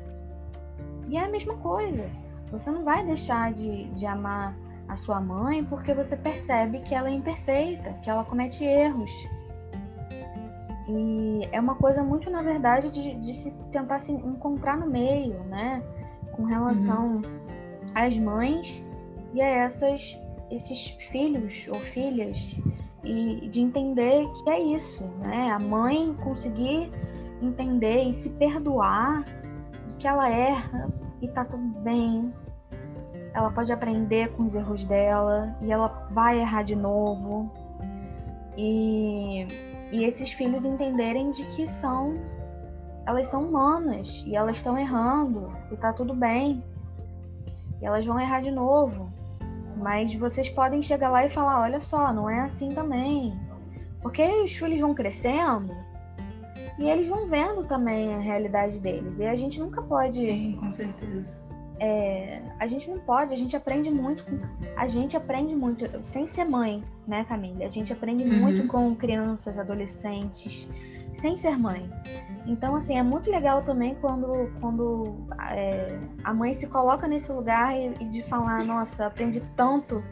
[1.09, 2.09] e é a mesma coisa.
[2.51, 4.55] Você não vai deixar de, de amar
[4.89, 9.11] a sua mãe porque você percebe que ela é imperfeita, que ela comete erros.
[10.89, 15.39] E é uma coisa muito, na verdade, de, de se tentar se encontrar no meio,
[15.45, 15.83] né?
[16.33, 17.23] Com relação uhum.
[18.07, 18.85] Às mães
[19.35, 20.19] e a essas,
[20.51, 22.57] esses filhos ou filhas.
[23.05, 25.51] E de entender que é isso, né?
[25.51, 26.91] A mãe conseguir
[27.41, 29.25] entender e se perdoar
[29.99, 30.89] que ela erra
[31.23, 32.33] e tá tudo bem.
[33.35, 37.51] Ela pode aprender com os erros dela e ela vai errar de novo.
[38.57, 39.47] E,
[39.93, 42.17] e esses filhos entenderem de que são
[43.07, 46.63] elas são humanas e elas estão errando e tá tudo bem.
[47.81, 49.11] E elas vão errar de novo.
[49.77, 53.39] Mas vocês podem chegar lá e falar, olha só, não é assim também.
[54.03, 55.73] Porque os filhos vão crescendo
[56.79, 59.19] e eles vão vendo também a realidade deles.
[59.19, 60.19] E a gente nunca pode.
[60.19, 61.49] Sim, com certeza.
[61.81, 64.41] É, a gente não pode, a gente aprende muito com,
[64.77, 67.65] a gente aprende muito sem ser mãe, né, Camila?
[67.65, 68.41] A gente aprende uhum.
[68.41, 70.67] muito com crianças, adolescentes,
[71.21, 71.89] sem ser mãe.
[72.47, 77.77] Então, assim, é muito legal também quando, quando é, a mãe se coloca nesse lugar
[77.77, 80.03] e, e de falar, nossa, aprendi tanto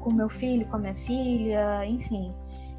[0.00, 2.34] com meu filho, com a minha filha, enfim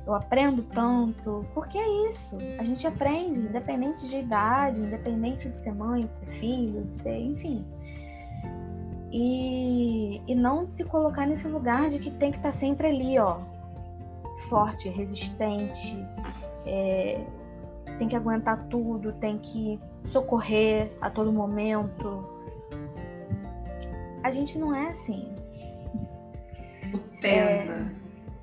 [0.06, 2.38] eu aprendo tanto, porque é isso.
[2.60, 7.18] A gente aprende, independente de idade, independente de ser mãe, de ser filho, de ser,
[7.18, 7.66] enfim.
[9.12, 13.40] E, e não se colocar nesse lugar de que tem que estar sempre ali, ó,
[14.50, 15.98] forte, resistente,
[16.66, 17.24] é,
[17.98, 22.24] tem que aguentar tudo, tem que socorrer a todo momento.
[24.24, 25.34] A gente não é assim.
[27.22, 27.92] Pesa.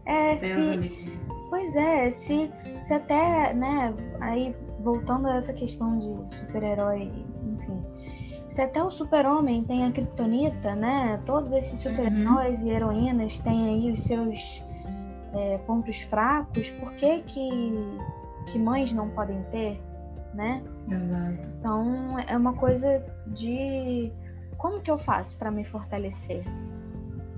[0.07, 2.51] É, é Pesa se, Pois é, se,
[2.85, 7.11] se até, né, aí voltando a essa questão de super-herói,
[7.43, 7.83] enfim,
[8.49, 11.91] se até o super-homem tem a kryptonita, né, todos esses uhum.
[11.91, 12.67] super-heróis uhum.
[12.67, 14.65] e heroínas têm aí os seus
[15.35, 17.83] é, pontos fracos, por que que
[18.47, 19.81] que mães não podem ter,
[20.35, 20.63] né?
[20.89, 21.49] Exato.
[21.59, 24.13] Então é uma coisa de
[24.57, 26.45] como que eu faço para me fortalecer?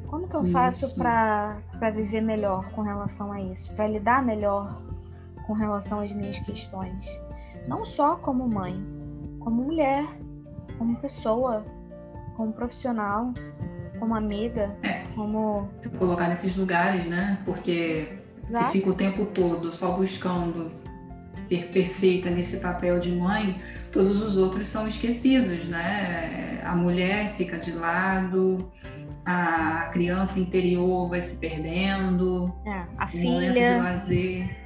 [0.07, 0.53] Como que eu isso.
[0.53, 1.57] faço para
[1.95, 3.73] viver melhor com relação a isso?
[3.75, 4.81] Para lidar melhor
[5.47, 7.07] com relação às minhas questões?
[7.67, 8.75] Não só como mãe,
[9.41, 10.05] como mulher,
[10.79, 11.65] como pessoa,
[12.37, 13.33] como profissional,
[13.99, 15.05] como amiga, é.
[15.15, 15.69] como.
[15.79, 17.39] Se colocar nesses lugares, né?
[17.45, 18.67] Porque Exato.
[18.67, 20.73] se fica o tempo todo só buscando
[21.37, 26.61] ser perfeita nesse papel de mãe, todos os outros são esquecidos, né?
[26.65, 28.71] A mulher fica de lado,
[29.25, 34.57] a criança interior vai se perdendo, é, a filha de lazer.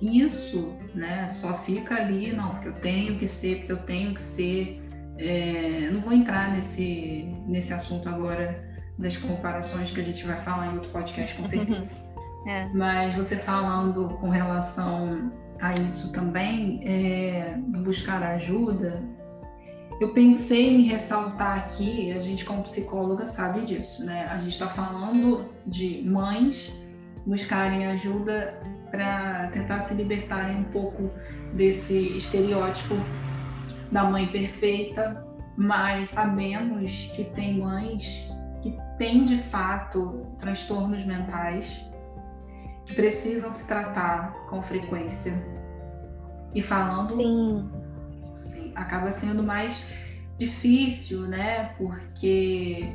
[0.00, 1.28] Isso, né?
[1.28, 4.82] Só fica ali, não, porque eu tenho que ser, porque eu tenho que ser.
[5.18, 10.68] É, não vou entrar nesse, nesse assunto agora das comparações que a gente vai falar
[10.68, 11.96] em outro podcast, com certeza.
[12.46, 12.66] É.
[12.74, 15.30] Mas você falando com relação
[15.62, 19.00] a isso também, é, buscar ajuda,
[20.00, 24.26] eu pensei em ressaltar aqui, a gente como psicóloga sabe disso, né?
[24.28, 26.72] A gente está falando de mães
[27.24, 28.58] buscarem ajuda
[28.90, 31.08] para tentar se libertarem um pouco
[31.54, 32.96] desse estereótipo
[33.92, 35.24] da mãe perfeita,
[35.56, 38.28] mas sabemos que tem mães
[38.62, 41.80] que têm de fato transtornos mentais
[42.86, 45.32] que precisam se tratar com frequência.
[46.54, 47.70] E falando, Sim.
[48.40, 49.84] Assim, acaba sendo mais
[50.38, 51.74] difícil, né?
[51.78, 52.92] Porque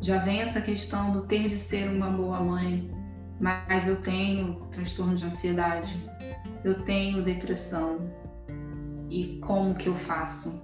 [0.00, 2.90] já vem essa questão do ter de ser uma boa mãe,
[3.40, 6.04] mas eu tenho transtorno de ansiedade,
[6.64, 8.10] eu tenho depressão.
[9.08, 10.60] E como que eu faço?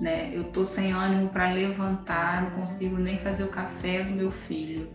[0.00, 0.34] Né?
[0.34, 4.88] Eu tô sem ânimo para levantar, não consigo nem fazer o café do meu filho.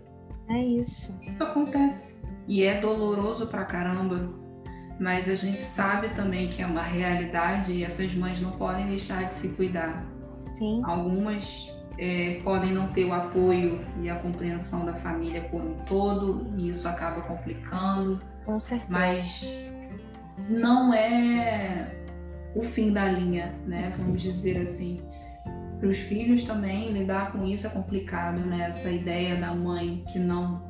[0.49, 1.13] É isso.
[1.21, 2.19] Isso acontece.
[2.49, 4.27] E é doloroso pra caramba.
[4.99, 9.23] Mas a gente sabe também que é uma realidade e essas mães não podem deixar
[9.23, 10.03] de se cuidar.
[10.53, 10.81] Sim.
[10.83, 16.51] Algumas é, podem não ter o apoio e a compreensão da família por um todo,
[16.57, 18.19] e isso acaba complicando.
[18.45, 18.91] Com certeza.
[18.91, 19.45] Mas
[20.49, 21.93] não é
[22.55, 23.93] o fim da linha, né?
[23.97, 24.99] Vamos dizer assim.
[25.79, 28.65] Para os filhos também, lidar com isso é complicado, né?
[28.67, 30.68] Essa ideia da mãe que não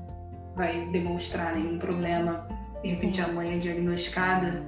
[0.60, 2.46] vai demonstrar nenhum problema,
[2.84, 3.24] de repente Sim.
[3.24, 4.62] a mãe é diagnosticada.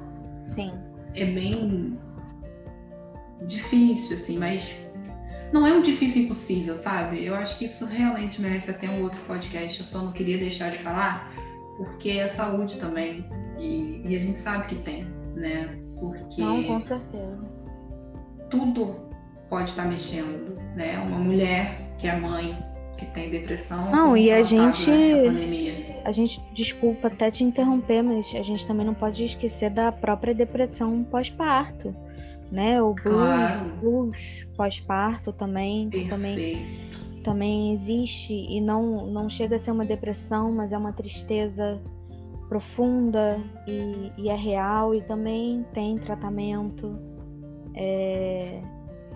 [0.46, 0.72] Sim.
[1.14, 2.00] É bem
[3.46, 4.74] difícil, assim, mas
[5.52, 7.26] não é um difícil impossível, sabe?
[7.26, 9.82] Eu acho que isso realmente merece até um outro podcast.
[9.82, 11.30] Eu só não queria deixar de falar,
[11.76, 13.26] porque é saúde também.
[13.60, 15.04] E, e a gente sabe que tem,
[15.36, 15.78] né?
[16.00, 16.42] Porque.
[16.42, 17.38] Não, com certeza.
[18.50, 18.96] Tudo
[19.50, 20.98] pode estar mexendo, né?
[21.00, 22.58] Uma mulher que é mãe,
[23.02, 23.92] que tem depressão.
[23.92, 24.90] Não, e a gente.
[26.04, 30.34] A gente, desculpa até te interromper, mas a gente também não pode esquecer da própria
[30.34, 31.96] depressão pós-parto
[32.52, 32.82] né?
[32.82, 33.70] O blues, claro.
[33.80, 36.66] blues pós-parto também, também,
[37.24, 41.82] também existe e não, não chega a ser uma depressão, mas é uma tristeza
[42.50, 47.00] profunda e, e é real e também tem tratamento.
[47.74, 48.62] É,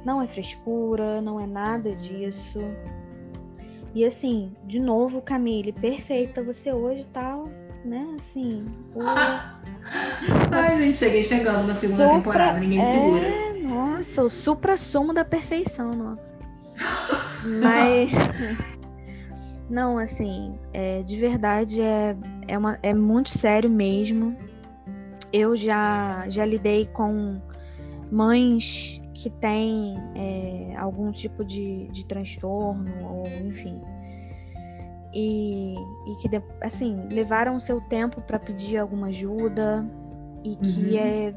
[0.06, 2.60] não é frescura, não é nada disso.
[3.96, 6.44] E assim, de novo, Camille, perfeita.
[6.44, 7.42] Você hoje tá,
[7.86, 8.66] né, assim.
[8.94, 9.00] O...
[10.52, 12.18] Ai, gente, cheguei chegando na segunda supra...
[12.18, 13.26] temporada, ninguém me segura.
[13.26, 16.36] É, nossa, o supra-sumo da perfeição, nossa.
[17.62, 18.12] Mas.
[19.70, 22.18] Não, assim, é, de verdade é,
[22.50, 24.36] é, uma, é muito sério mesmo.
[25.32, 27.42] Eu já, já lidei com
[28.12, 33.82] mães que têm é, algum tipo de, de transtorno, ou enfim.
[35.12, 35.74] E,
[36.06, 36.30] e que,
[36.62, 39.84] assim, levaram seu tempo para pedir alguma ajuda
[40.44, 41.00] e que uhum.
[41.00, 41.36] é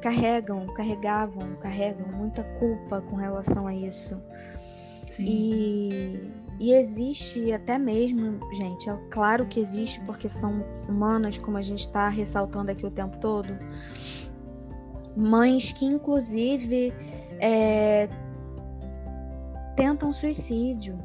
[0.00, 4.20] carregam, carregavam, carregam muita culpa com relação a isso.
[5.12, 5.24] Sim.
[5.24, 11.62] E, e existe até mesmo, gente, é claro que existe porque são humanas, como a
[11.62, 13.56] gente está ressaltando aqui o tempo todo,
[15.16, 16.92] mães que inclusive
[17.40, 18.08] é,
[19.76, 20.98] tentam suicídio,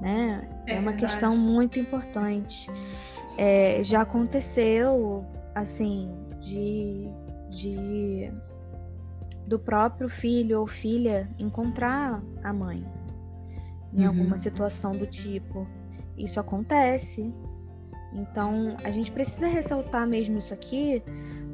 [0.00, 0.48] né?
[0.66, 1.12] É, é uma verdade.
[1.12, 2.70] questão muito importante.
[3.36, 6.10] É, já aconteceu, assim,
[6.40, 7.08] de
[7.50, 8.30] de
[9.46, 12.84] do próprio filho ou filha encontrar a mãe
[13.94, 14.08] em uhum.
[14.08, 15.66] alguma situação do tipo.
[16.16, 17.32] Isso acontece.
[18.12, 21.02] Então, a gente precisa ressaltar mesmo isso aqui,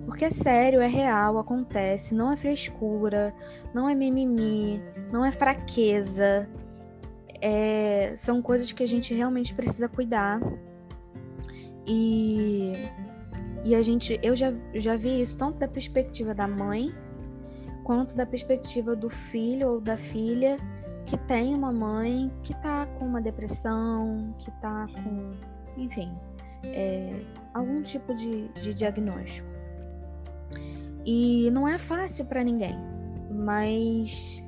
[0.05, 3.35] porque é sério, é real, acontece, não é frescura,
[3.73, 6.49] não é mimimi, não é fraqueza.
[7.41, 10.41] É, são coisas que a gente realmente precisa cuidar.
[11.87, 12.73] E
[13.65, 16.95] e a gente, eu já, já vi isso tanto da perspectiva da mãe,
[17.83, 20.59] quanto da perspectiva do filho ou da filha
[21.07, 25.33] que tem uma mãe que tá com uma depressão, que tá com,
[25.77, 26.15] enfim,
[26.65, 27.23] é,
[27.55, 29.54] algum tipo de, de diagnóstico.
[31.05, 32.75] E não é fácil para ninguém,
[33.31, 34.43] mas,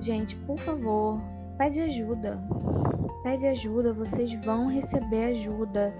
[0.00, 1.20] gente, por favor,
[1.56, 2.38] pede ajuda.
[3.22, 5.94] Pede ajuda, vocês vão receber ajuda.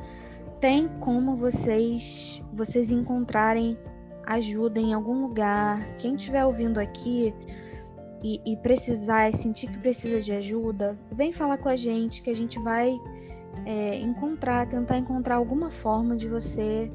[0.60, 3.78] Tem como vocês vocês encontrarem
[4.26, 5.80] ajuda em algum lugar.
[5.98, 7.34] Quem estiver ouvindo aqui
[8.22, 12.34] e, e precisar, sentir que precisa de ajuda, vem falar com a gente que a
[12.34, 12.98] gente vai
[13.66, 16.90] é, encontrar, tentar encontrar alguma forma de você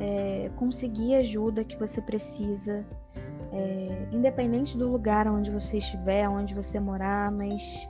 [0.00, 2.84] é, conseguir a ajuda que você precisa,
[3.52, 7.88] é, independente do lugar onde você estiver, onde você morar, mas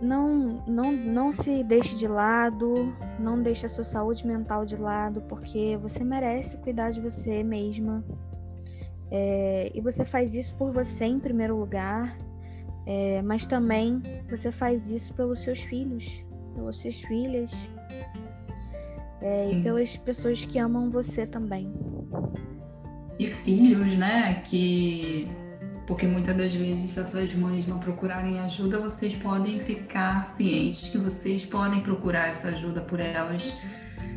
[0.00, 5.22] não, não, não se deixe de lado, não deixe a sua saúde mental de lado,
[5.22, 8.04] porque você merece cuidar de você mesma.
[9.10, 12.16] É, e você faz isso por você em primeiro lugar,
[12.84, 16.24] é, mas também você faz isso pelos seus filhos,
[16.54, 17.50] pelas suas filhas
[19.20, 21.72] é, e pelas pessoas que amam você também.
[23.18, 24.42] E filhos, né?
[24.44, 25.28] Que
[25.86, 30.90] porque muitas das vezes, se as suas mães não procurarem ajuda, vocês podem ficar cientes
[30.90, 33.54] que vocês podem procurar essa ajuda por elas,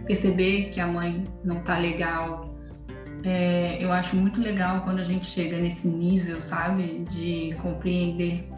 [0.05, 2.55] perceber que a mãe não tá legal.
[3.23, 8.49] É, eu acho muito legal quando a gente chega nesse nível, sabe, de compreender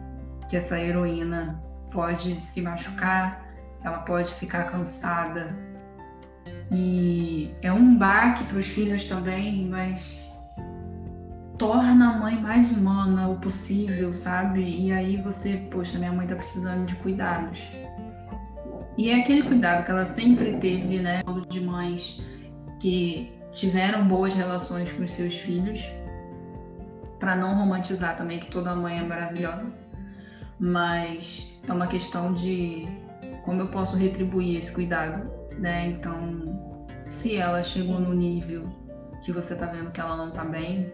[0.50, 1.62] que essa heroína
[1.92, 3.46] pode se machucar,
[3.84, 5.54] ela pode ficar cansada.
[6.72, 10.26] E é um baque para os filhos também, mas
[11.58, 14.64] torna a mãe mais humana o possível, sabe?
[14.64, 17.70] E aí você, poxa, minha mãe tá precisando de cuidados.
[18.98, 21.22] E é aquele cuidado que ela sempre teve, né?
[21.50, 22.22] De mães
[22.80, 25.92] que tiveram boas relações com os seus filhos,
[27.20, 29.72] para não romantizar também que toda mãe é maravilhosa,
[30.60, 32.88] mas é uma questão de
[33.44, 35.90] como eu posso retribuir esse cuidado, né?
[35.90, 38.70] Então, se ela chegou no nível
[39.24, 40.92] que você tá vendo que ela não tá bem,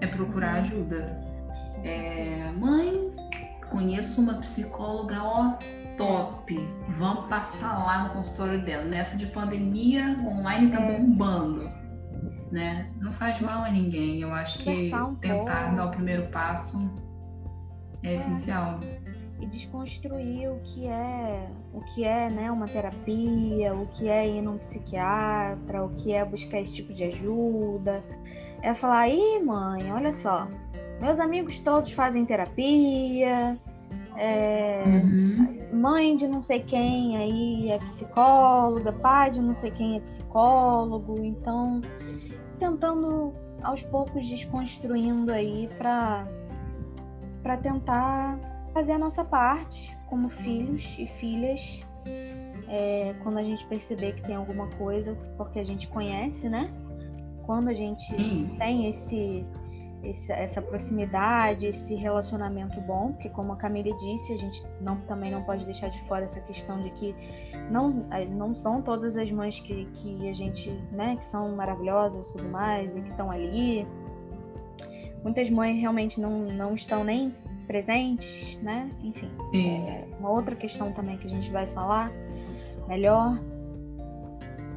[0.00, 1.20] é procurar ajuda.
[1.84, 3.14] É, mãe,
[3.70, 5.56] conheço uma psicóloga ó,
[5.96, 6.56] top.
[6.98, 8.84] Vamos passar lá no consultório dela.
[8.84, 11.70] Nessa de pandemia, online tá bombando.
[12.50, 12.90] Né?
[13.00, 14.20] Não faz mal a ninguém.
[14.20, 14.90] Eu acho que
[15.20, 16.78] tentar dar o primeiro passo
[18.02, 18.80] é essencial
[19.40, 24.42] e desconstruir o que é o que é né uma terapia o que é ir
[24.42, 28.02] num psiquiatra o que é buscar esse tipo de ajuda
[28.62, 30.46] é falar, ih, mãe, olha só,
[31.00, 33.58] meus amigos todos fazem terapia,
[34.16, 35.68] é, uhum.
[35.72, 41.24] mãe de não sei quem aí é psicóloga, pai de não sei quem é psicólogo,
[41.24, 41.80] então
[42.58, 43.32] tentando
[43.62, 46.26] aos poucos desconstruindo aí para
[47.42, 48.38] para tentar
[48.72, 51.84] fazer a nossa parte como filhos e filhas
[52.68, 56.70] é, quando a gente perceber que tem alguma coisa porque a gente conhece, né?
[57.50, 58.54] quando a gente Sim.
[58.58, 59.44] tem esse,
[60.04, 65.32] esse, essa proximidade, esse relacionamento bom, porque como a Camille disse, a gente não, também
[65.32, 67.12] não pode deixar de fora essa questão de que
[67.68, 72.32] não, não são todas as mães que, que a gente, né, que são maravilhosas e
[72.34, 73.84] tudo mais, e que estão ali.
[75.24, 77.34] Muitas mães realmente não, não estão nem
[77.70, 78.90] presentes, né?
[79.00, 82.10] Enfim, é uma outra questão também que a gente vai falar
[82.88, 83.40] melhor.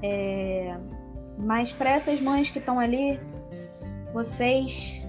[0.04, 0.78] É,
[1.39, 3.20] mas para essas mães que estão ali,
[4.14, 5.02] vocês,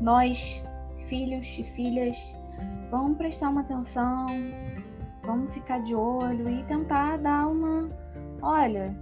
[0.00, 0.62] nós,
[1.08, 2.16] filhos e filhas,
[2.88, 4.26] vamos prestar uma atenção,
[5.24, 7.90] vamos ficar de olho e tentar dar uma.
[8.42, 8.96] Olha,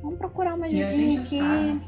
[0.00, 1.38] vamos procurar uma ajudinha aqui.
[1.40, 1.80] Sabe,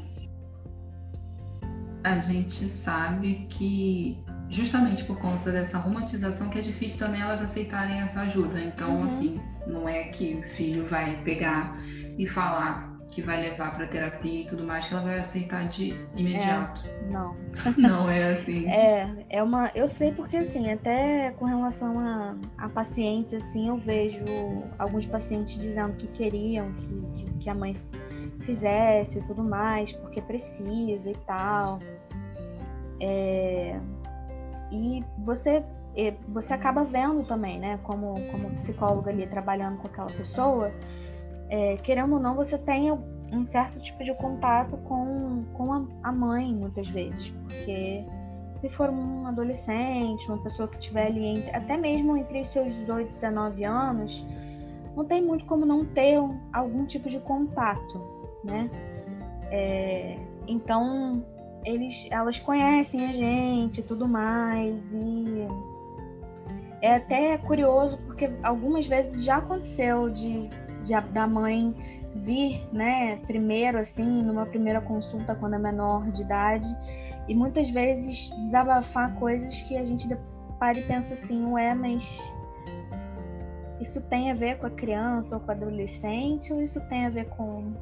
[2.03, 8.01] a gente sabe que justamente por conta dessa romantização que é difícil também elas aceitarem
[8.01, 8.59] essa ajuda.
[8.61, 9.03] Então, uhum.
[9.03, 11.77] assim, não é que o filho vai pegar
[12.17, 15.89] e falar que vai levar para terapia e tudo mais que ela vai aceitar de
[16.15, 16.81] imediato.
[16.85, 17.35] É, não.
[17.77, 18.67] Não é assim.
[18.67, 19.71] É, é uma.
[19.73, 24.23] Eu sei porque assim, até com relação a, a pacientes, assim, eu vejo
[24.77, 27.75] alguns pacientes dizendo que queriam que, que, que a mãe
[28.41, 31.79] fizesse e tudo mais, porque precisa e tal.
[32.99, 33.79] É,
[34.71, 35.63] e você
[36.27, 40.71] você acaba vendo também, né, como, como psicóloga ali trabalhando com aquela pessoa,
[41.49, 46.53] é, querendo ou não, você tem um certo tipo de contato com, com a, mãe,
[46.53, 48.05] muitas vezes, porque
[48.55, 52.75] se for um adolescente, uma pessoa que estiver ali, entre, até mesmo entre os seus
[52.75, 54.25] 18 e 19 anos,
[54.95, 58.01] não tem muito como não ter um, algum tipo de contato,
[58.43, 58.69] né?
[59.51, 61.23] É, então
[61.67, 65.45] eles, elas conhecem a gente, tudo mais e
[66.81, 70.47] é até curioso porque algumas vezes já aconteceu de,
[70.83, 71.75] de da mãe
[72.15, 76.73] vir, né, primeiro assim, numa primeira consulta quando é menor de idade
[77.27, 80.07] e muitas vezes desabafar coisas que a gente
[80.57, 82.33] para e pensa assim, ué, mas
[83.81, 87.09] isso tem a ver com a criança ou com o adolescente ou isso tem a
[87.09, 87.73] ver com,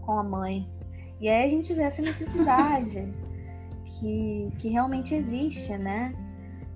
[0.00, 0.77] com a mãe?
[1.20, 3.12] E aí a gente vê essa necessidade
[3.84, 6.14] que, que realmente existe, né?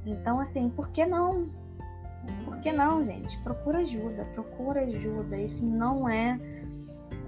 [0.05, 1.49] Então, assim, por que não?
[2.45, 3.39] Por que não, gente?
[3.39, 5.37] Procura ajuda, procura ajuda.
[5.37, 6.39] Isso não é,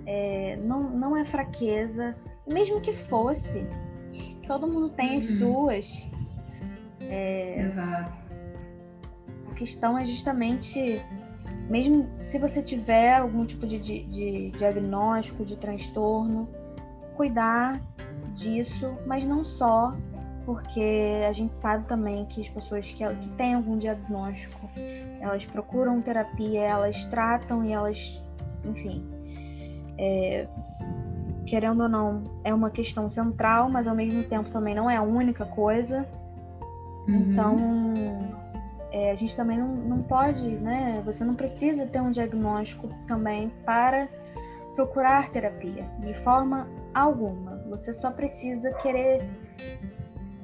[0.06, 2.16] é não, não é fraqueza.
[2.52, 3.66] Mesmo que fosse,
[4.46, 5.36] todo mundo tem as uhum.
[5.36, 6.10] suas.
[7.00, 8.24] É, Exato.
[9.50, 11.00] A questão é justamente,
[11.68, 16.48] mesmo se você tiver algum tipo de, de, de diagnóstico, de transtorno,
[17.16, 17.80] cuidar
[18.34, 19.94] disso, mas não só,
[20.44, 24.68] porque a gente sabe também que as pessoas que, que têm algum diagnóstico,
[25.20, 28.22] elas procuram terapia, elas tratam e elas,
[28.64, 29.04] enfim,
[29.98, 30.46] é,
[31.46, 35.02] querendo ou não, é uma questão central, mas ao mesmo tempo também não é a
[35.02, 36.06] única coisa.
[37.08, 37.16] Uhum.
[37.16, 37.56] Então,
[38.90, 41.02] é, a gente também não, não pode, né?
[41.04, 44.08] Você não precisa ter um diagnóstico também para
[44.74, 47.56] procurar terapia, de forma alguma.
[47.68, 49.22] Você só precisa querer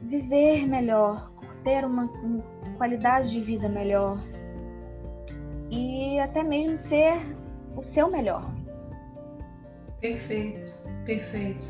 [0.03, 1.31] viver melhor,
[1.65, 2.09] ter uma,
[2.77, 4.19] qualidade de vida melhor
[5.71, 7.21] e até mesmo ser
[7.77, 8.45] o seu melhor.
[10.01, 10.73] Perfeito,
[11.05, 11.67] perfeito.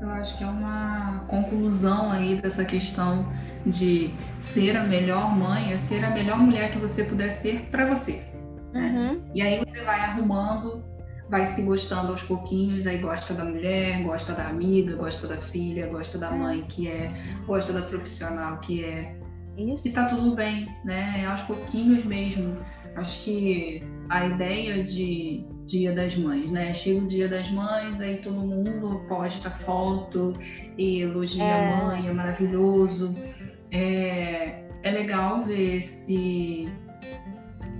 [0.00, 3.26] Eu acho que é uma conclusão aí dessa questão
[3.64, 7.86] de ser a melhor mãe, é ser a melhor mulher que você puder ser para
[7.86, 8.22] você.
[8.72, 8.94] Né?
[8.94, 9.22] Uhum.
[9.34, 10.84] E aí você vai arrumando
[11.28, 15.86] vai se gostando aos pouquinhos, aí gosta da mulher, gosta da amiga, gosta da filha,
[15.88, 17.12] gosta da mãe que é,
[17.46, 19.16] gosta da profissional que é.
[19.56, 19.88] Isso.
[19.88, 21.22] E tá tudo bem, né?
[21.22, 22.56] É aos pouquinhos mesmo.
[22.94, 26.72] Acho que a ideia de Dia das Mães, né?
[26.72, 30.34] Chega o Dia das Mães, aí todo mundo posta foto
[30.78, 31.72] e elogia é.
[31.72, 33.14] a mãe, é maravilhoso.
[33.72, 36.66] É, é legal ver esse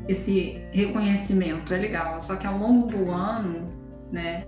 [0.08, 2.20] esse reconhecimento é legal.
[2.20, 3.72] Só que ao longo do ano,
[4.10, 4.44] né,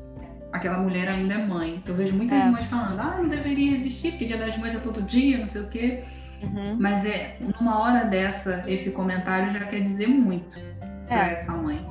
[0.53, 1.83] aquela mulher ainda é mãe.
[1.87, 2.49] Eu vejo muitas é.
[2.49, 5.63] mães falando, ah, não deveria existir, porque dia das mães é todo dia, não sei
[5.63, 6.05] o quê.
[6.43, 6.77] Uhum.
[6.79, 11.07] Mas é numa hora dessa, esse comentário já quer dizer muito é.
[11.07, 11.85] para essa mãe.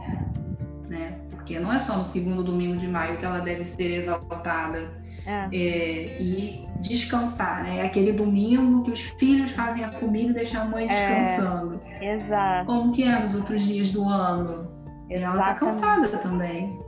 [0.87, 1.19] Né?
[1.29, 4.89] Porque não é só no segundo domingo de maio que ela deve ser exaltada
[5.27, 5.49] é.
[5.51, 7.79] É, e descansar, né?
[7.79, 11.79] É aquele domingo que os filhos fazem a comida e deixam a mãe é, descansando.
[11.85, 12.65] É, exato.
[12.65, 14.71] Como que é nos outros dias do ano?
[15.09, 16.79] E ela tá cansada também.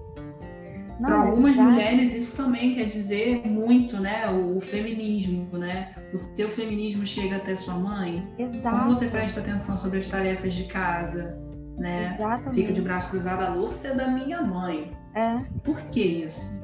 [1.01, 4.29] Para algumas mulheres isso também quer dizer muito, né?
[4.29, 5.95] O, o, feminismo, né?
[6.13, 8.27] O seu feminismo chega até sua mãe.
[8.37, 8.77] Exato.
[8.77, 11.41] Como você presta atenção sobre as tarefas de casa,
[11.77, 12.15] né?
[12.15, 12.55] Exatamente.
[12.55, 14.91] Fica de braço cruzado, a louça é da minha mãe.
[15.15, 15.39] É.
[15.63, 16.59] Por que isso?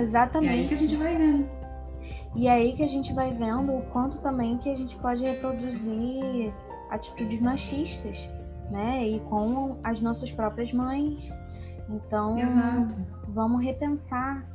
[0.00, 0.50] Exatamente.
[0.50, 1.48] É aí que a gente vai vendo.
[2.34, 5.24] E é aí que a gente vai vendo o quanto também que a gente pode
[5.24, 6.52] reproduzir
[6.90, 8.28] atitudes machistas,
[8.70, 9.06] né?
[9.08, 11.32] E com as nossas próprias mães.
[11.88, 12.94] Então, Exato.
[13.28, 14.46] vamos repensar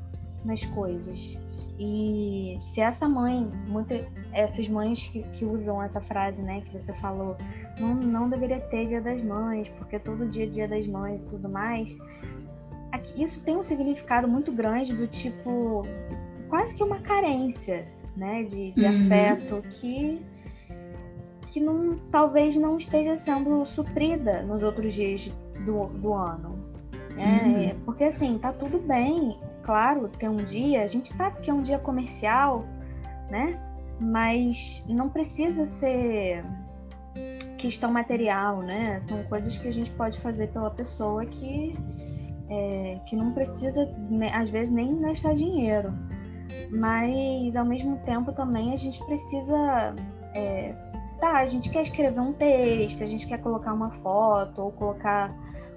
[0.44, 1.38] nas coisas.
[1.80, 4.04] E se essa mãe, muitas
[4.34, 7.38] essas mães que, que, usam essa frase, né, que você falou,
[7.80, 11.26] não, não deveria ter dia das mães, porque todo dia é dia das mães e
[11.26, 11.96] tudo mais,
[13.16, 15.84] isso tem um significado muito grande do tipo
[16.50, 19.06] quase que uma carência, né, de, de uhum.
[19.06, 20.22] afeto que
[21.48, 25.32] que não, talvez não esteja sendo suprida nos outros dias
[25.66, 26.60] do, do ano.
[27.16, 27.74] Né?
[27.74, 27.80] Uhum.
[27.86, 31.62] Porque assim, tá tudo bem, claro, ter um dia, a gente sabe que é um
[31.62, 32.66] dia comercial,
[33.32, 33.60] né?
[34.00, 36.44] Mas não precisa ser
[37.58, 39.00] questão material, né?
[39.08, 41.74] São coisas que a gente pode fazer pela pessoa que
[42.50, 45.94] é, que não precisa, né, às vezes, nem gastar dinheiro.
[46.72, 49.96] Mas, ao mesmo tempo, também a gente precisa.
[50.34, 50.74] É,
[51.20, 55.34] tá, a gente quer escrever um texto, a gente quer colocar uma foto ou colocar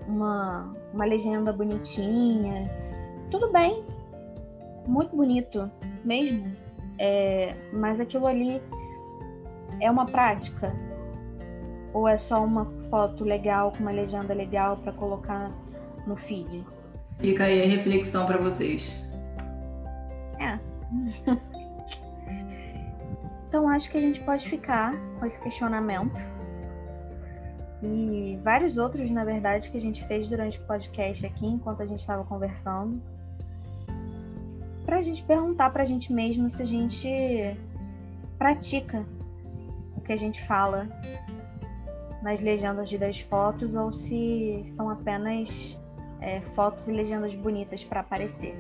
[0.07, 2.71] uma, uma legenda bonitinha.
[3.31, 3.85] Tudo bem,
[4.87, 5.71] muito bonito
[6.05, 6.53] mesmo.
[6.99, 8.61] É, mas aquilo ali
[9.81, 10.73] é uma prática?
[11.93, 15.51] Ou é só uma foto legal com uma legenda legal para colocar
[16.07, 16.65] no feed.
[17.19, 18.99] Fica aí a reflexão para vocês.
[20.39, 20.59] É.
[23.49, 26.17] então acho que a gente pode ficar com esse questionamento.
[27.83, 31.87] e vários outros, na verdade, que a gente fez durante o podcast aqui, enquanto a
[31.87, 33.01] gente estava conversando,
[34.85, 37.09] para a gente perguntar para a gente mesmo se a gente
[38.39, 39.07] pratica
[39.97, 40.89] o que a gente fala
[42.23, 45.79] nas legendas de das fotos ou se são apenas
[46.21, 48.55] é, fotos e legendas bonitas para aparecer.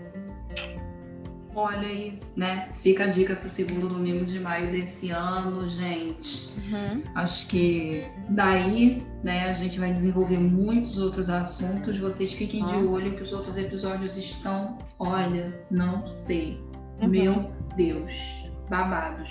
[1.55, 2.69] Olha aí, né?
[2.75, 6.49] Fica a dica para o segundo domingo de maio desse ano, gente.
[6.59, 7.03] Uhum.
[7.17, 11.99] Acho que daí, né, a gente vai desenvolver muitos outros assuntos.
[11.99, 16.63] Vocês fiquem de olho que os outros episódios estão, olha, não sei.
[17.03, 17.09] Uhum.
[17.09, 19.29] Meu Deus, babados.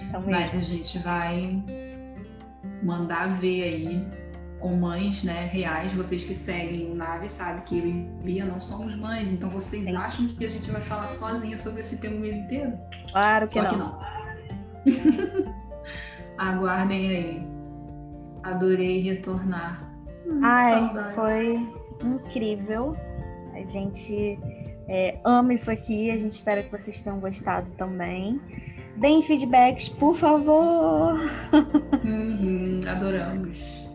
[0.00, 1.62] Então, Mas a gente vai
[2.82, 4.06] mandar ver aí
[4.74, 5.92] mães né, reais.
[5.92, 7.92] Vocês que seguem o Nave sabem que eu e
[8.22, 9.96] Bia não somos mães, então vocês Sim.
[9.96, 12.72] acham que a gente vai falar sozinha sobre esse tema o mês inteiro?
[13.12, 13.98] Claro que Só não.
[14.84, 15.54] Que não.
[16.38, 17.46] Aguardem aí.
[18.42, 19.82] Adorei retornar.
[20.26, 21.68] Hum, Ai, foi
[22.04, 22.96] incrível.
[23.54, 24.38] A gente
[24.88, 26.10] é, ama isso aqui.
[26.10, 28.40] A gente espera que vocês tenham gostado também.
[28.96, 31.18] Deem feedbacks, por favor.
[32.04, 33.85] Uhum, adoramos.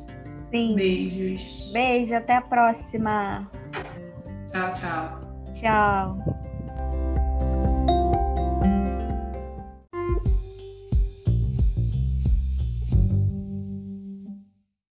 [0.52, 0.76] Sim.
[0.76, 1.72] Beijos.
[1.72, 3.49] Beijo, até a próxima.
[4.52, 5.22] Tchau, tchau.
[5.54, 6.40] Tchau.